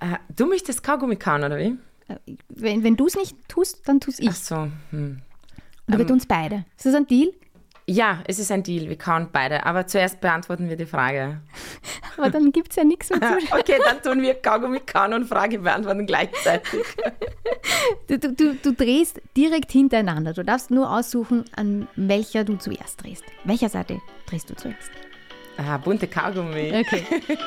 [0.00, 1.76] Äh, du möchtest Kaugummi kauen, oder wie?
[2.08, 2.16] Äh,
[2.48, 4.28] wenn, wenn du es nicht tust, dann tust ich.
[4.30, 4.68] Ach so.
[4.90, 5.22] Hm.
[5.88, 6.64] Oder wir ähm, tun es beide.
[6.76, 7.32] Ist das ein Deal?
[7.90, 8.86] Ja, es ist ein Deal.
[8.90, 9.64] Wir kauen beide.
[9.64, 11.40] Aber zuerst beantworten wir die Frage.
[12.18, 15.24] Aber dann gibt es ja nichts mehr zu Okay, dann tun wir Kaugummi kauen und
[15.24, 16.84] Frage beantworten gleichzeitig.
[18.06, 20.34] Du, du, du, drehst direkt hintereinander.
[20.34, 23.24] Du darfst nur aussuchen, an welcher du zuerst drehst.
[23.44, 24.90] Welcher Seite drehst du zuerst?
[25.56, 26.84] Ah, bunte Kaugummi.
[26.86, 27.06] Okay.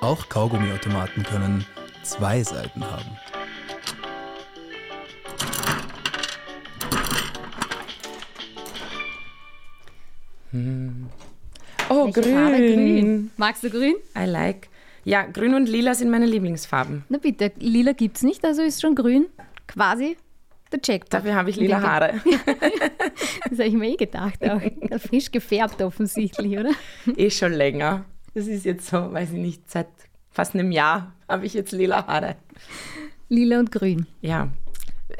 [0.00, 1.66] Auch Kaugummiautomaten können
[2.02, 3.18] zwei Seiten haben.
[10.54, 11.10] Hm.
[11.90, 12.22] Oh, grün.
[12.22, 13.30] grün.
[13.36, 13.96] Magst du grün?
[14.16, 14.68] I like.
[15.04, 17.04] Ja, grün und lila sind meine Lieblingsfarben.
[17.08, 19.26] Na bitte, lila gibt es nicht, also ist schon grün
[19.66, 20.16] quasi
[20.72, 21.12] der Jackpot.
[21.12, 22.20] Dafür habe ich lila Haare.
[23.50, 24.60] das habe ich mir eh gedacht, auch
[25.00, 26.70] frisch gefärbt offensichtlich, oder?
[27.16, 28.04] Eh schon länger.
[28.34, 29.88] Das ist jetzt so, weiß ich nicht, seit
[30.30, 32.36] fast einem Jahr habe ich jetzt lila Haare.
[33.28, 34.06] Lila und grün.
[34.20, 34.48] Ja.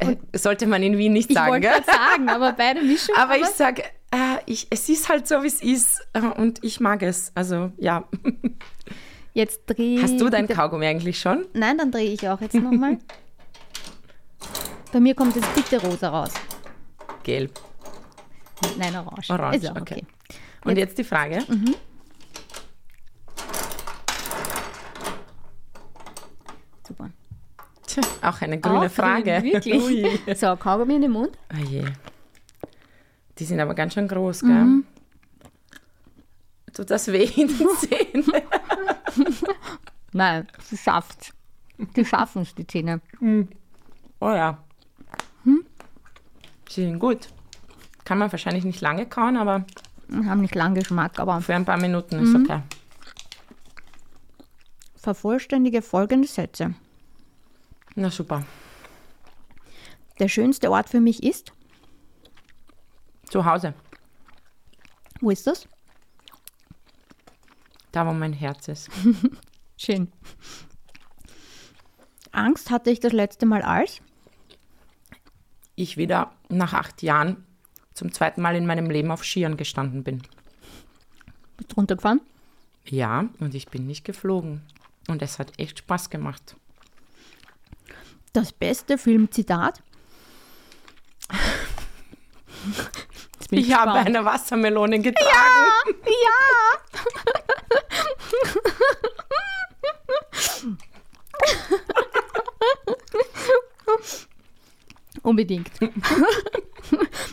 [0.01, 1.63] Und Sollte man in Wien nicht sagen.
[1.63, 3.15] Ich wollte sagen, aber beide mischen.
[3.17, 3.83] Aber, aber ich sage,
[4.15, 7.33] äh, ich, es ist halt so, wie es ist äh, und ich mag es.
[7.35, 8.05] Also ja.
[9.35, 11.47] Jetzt dreh Hast du dein Kaugummi eigentlich schon?
[11.55, 12.99] Nein, dann drehe ich auch jetzt nochmal.
[14.93, 16.33] Bei mir kommt jetzt bitte rosa raus.
[17.25, 17.59] Gelb.
[18.79, 19.29] Nein, orange.
[19.31, 19.81] Orange, okay.
[19.81, 20.07] okay.
[20.65, 21.43] Und jetzt, jetzt die Frage.
[21.49, 21.75] Mhm.
[26.87, 27.11] Super.
[27.89, 29.43] Tja, auch eine grüne auch Frage.
[29.43, 30.39] Grün, wirklich.
[30.39, 31.37] so, Kaugummi in den Mund.
[31.53, 31.83] Oh je.
[33.39, 34.51] Die sind aber ganz schön groß, gell?
[34.51, 34.85] Mhm.
[36.73, 38.33] Tut das weh in den Zähnen?
[40.13, 41.33] Nein, sie schafft.
[41.97, 43.01] Die schaffen es, die Zähne.
[44.21, 44.59] Oh ja.
[45.45, 45.65] Hm?
[46.69, 47.29] Sie sind gut.
[48.05, 49.65] Kann man wahrscheinlich nicht lange kauen, aber
[50.27, 52.61] Haben nicht lang Geschmack, aber für ein paar Minuten ist okay.
[54.97, 56.75] vervollständige folgende Sätze.
[57.95, 58.45] Na super.
[60.19, 61.53] Der schönste Ort für mich ist,
[63.31, 63.75] Zu Hause,
[65.21, 65.67] wo ist das?
[67.95, 68.91] da wo mein Herz ist.
[69.77, 70.13] Schön.
[72.33, 74.01] Angst hatte ich das letzte Mal als?
[75.77, 77.45] Ich wieder nach acht Jahren
[77.95, 80.23] zum zweiten Mal in meinem Leben auf Skiern gestanden bin.
[81.57, 82.21] Bist du runtergefahren?
[82.87, 84.63] Ja, und ich bin nicht geflogen.
[85.09, 86.57] Und es hat echt Spaß gemacht.
[88.33, 89.81] Das beste Filmzitat?
[93.45, 94.07] Jetzt bin Ich habe gespannt.
[94.09, 95.25] eine Wassermelone getragen.
[96.07, 96.81] Ja!
[105.23, 105.71] Unbedingt.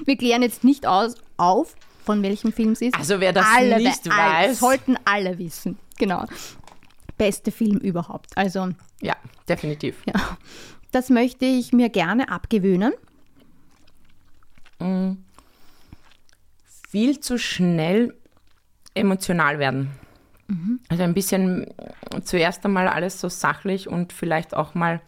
[0.05, 2.95] Wir klären jetzt nicht aus, auf, von welchem Film es ist.
[2.95, 4.59] Also wer das alle, nicht we- alle, weiß.
[4.59, 5.77] Sollten alle wissen.
[5.97, 6.25] Genau.
[7.17, 8.29] Beste Film überhaupt.
[8.35, 8.69] Also,
[9.01, 9.15] Ja,
[9.47, 9.97] definitiv.
[10.05, 10.13] ja.
[10.91, 12.93] Das möchte ich mir gerne abgewöhnen.
[16.91, 18.13] Viel zu schnell
[18.93, 19.91] emotional werden.
[20.89, 21.67] Also ein bisschen
[22.25, 24.99] zuerst einmal alles so sachlich und vielleicht auch mal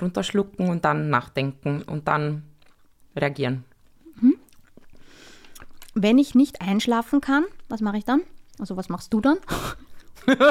[0.00, 2.42] runterschlucken und dann nachdenken und dann
[3.14, 3.64] reagieren.
[5.94, 8.22] Wenn ich nicht einschlafen kann, was mache ich dann?
[8.58, 9.38] Also, was machst du dann?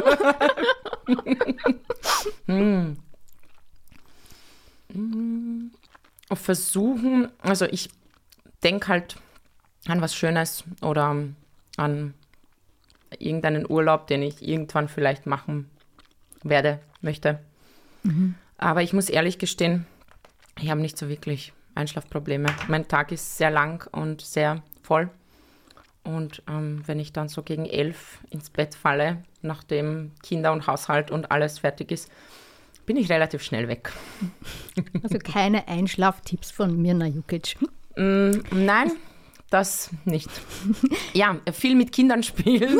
[6.34, 7.90] versuchen, also ich
[8.64, 9.16] denke halt
[9.88, 11.16] an was Schönes oder
[11.78, 12.14] an
[13.18, 15.70] irgendeinen Urlaub, den ich irgendwann vielleicht machen
[16.44, 17.40] werde, möchte.
[18.58, 19.86] Aber ich muss ehrlich gestehen,
[20.60, 22.50] ich habe nicht so wirklich Einschlafprobleme.
[22.68, 25.10] Mein Tag ist sehr lang und sehr voll.
[26.04, 31.12] Und ähm, wenn ich dann so gegen elf ins Bett falle, nachdem Kinder und Haushalt
[31.12, 32.12] und alles fertig ist,
[32.86, 33.92] bin ich relativ schnell weg.
[35.04, 37.58] Also keine Einschlaftipps von Mirna Jukic.
[37.96, 38.92] Mm, nein,
[39.50, 40.30] das nicht.
[41.14, 42.80] Ja, viel mit Kindern spielen,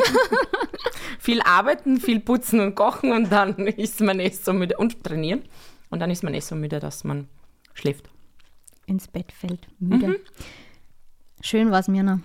[1.18, 5.42] viel arbeiten, viel putzen und kochen und dann ist man eh so müde und trainieren.
[5.90, 7.28] Und dann ist man eh so müde, dass man
[7.74, 8.08] schläft.
[8.86, 10.08] Ins Bett fällt, müde.
[10.08, 10.16] Mhm.
[11.40, 12.20] Schön war's, Mirna.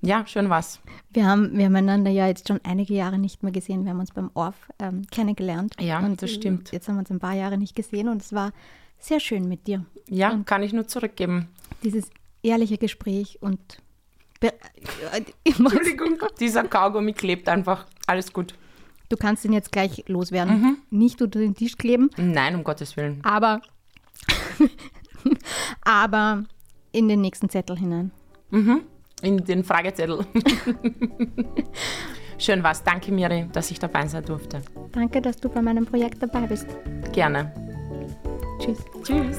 [0.00, 0.80] Ja, schön was.
[1.10, 3.84] Wir haben, wir haben einander ja jetzt schon einige Jahre nicht mehr gesehen.
[3.84, 5.74] Wir haben uns beim Orf ähm, kennengelernt.
[5.80, 6.72] Ja, und das stimmt.
[6.72, 8.52] Jetzt haben wir uns ein paar Jahre nicht gesehen und es war
[8.98, 9.84] sehr schön mit dir.
[10.08, 11.48] Ja, kann ich nur zurückgeben.
[11.84, 12.10] Dieses
[12.42, 13.60] ehrliche Gespräch und
[15.44, 17.86] Entschuldigung, dieser Kaugummi klebt einfach.
[18.06, 18.54] Alles gut.
[19.08, 20.60] du kannst ihn jetzt gleich loswerden.
[20.60, 20.78] Mhm.
[20.90, 23.20] Nicht unter den Tisch kleben, Nein, um Gottes Willen.
[23.22, 23.60] aber,
[25.82, 26.44] aber
[26.92, 28.10] in den nächsten Zettel hinein.
[28.50, 30.26] In den Fragezettel.
[32.38, 32.82] schön was.
[32.82, 34.62] Danke, Miri, dass ich dabei sein durfte.
[34.90, 36.66] Danke, dass du bei meinem Projekt dabei bist.
[37.12, 37.54] Gerne.
[38.58, 38.78] Tschüss.
[39.04, 39.38] Tschüss.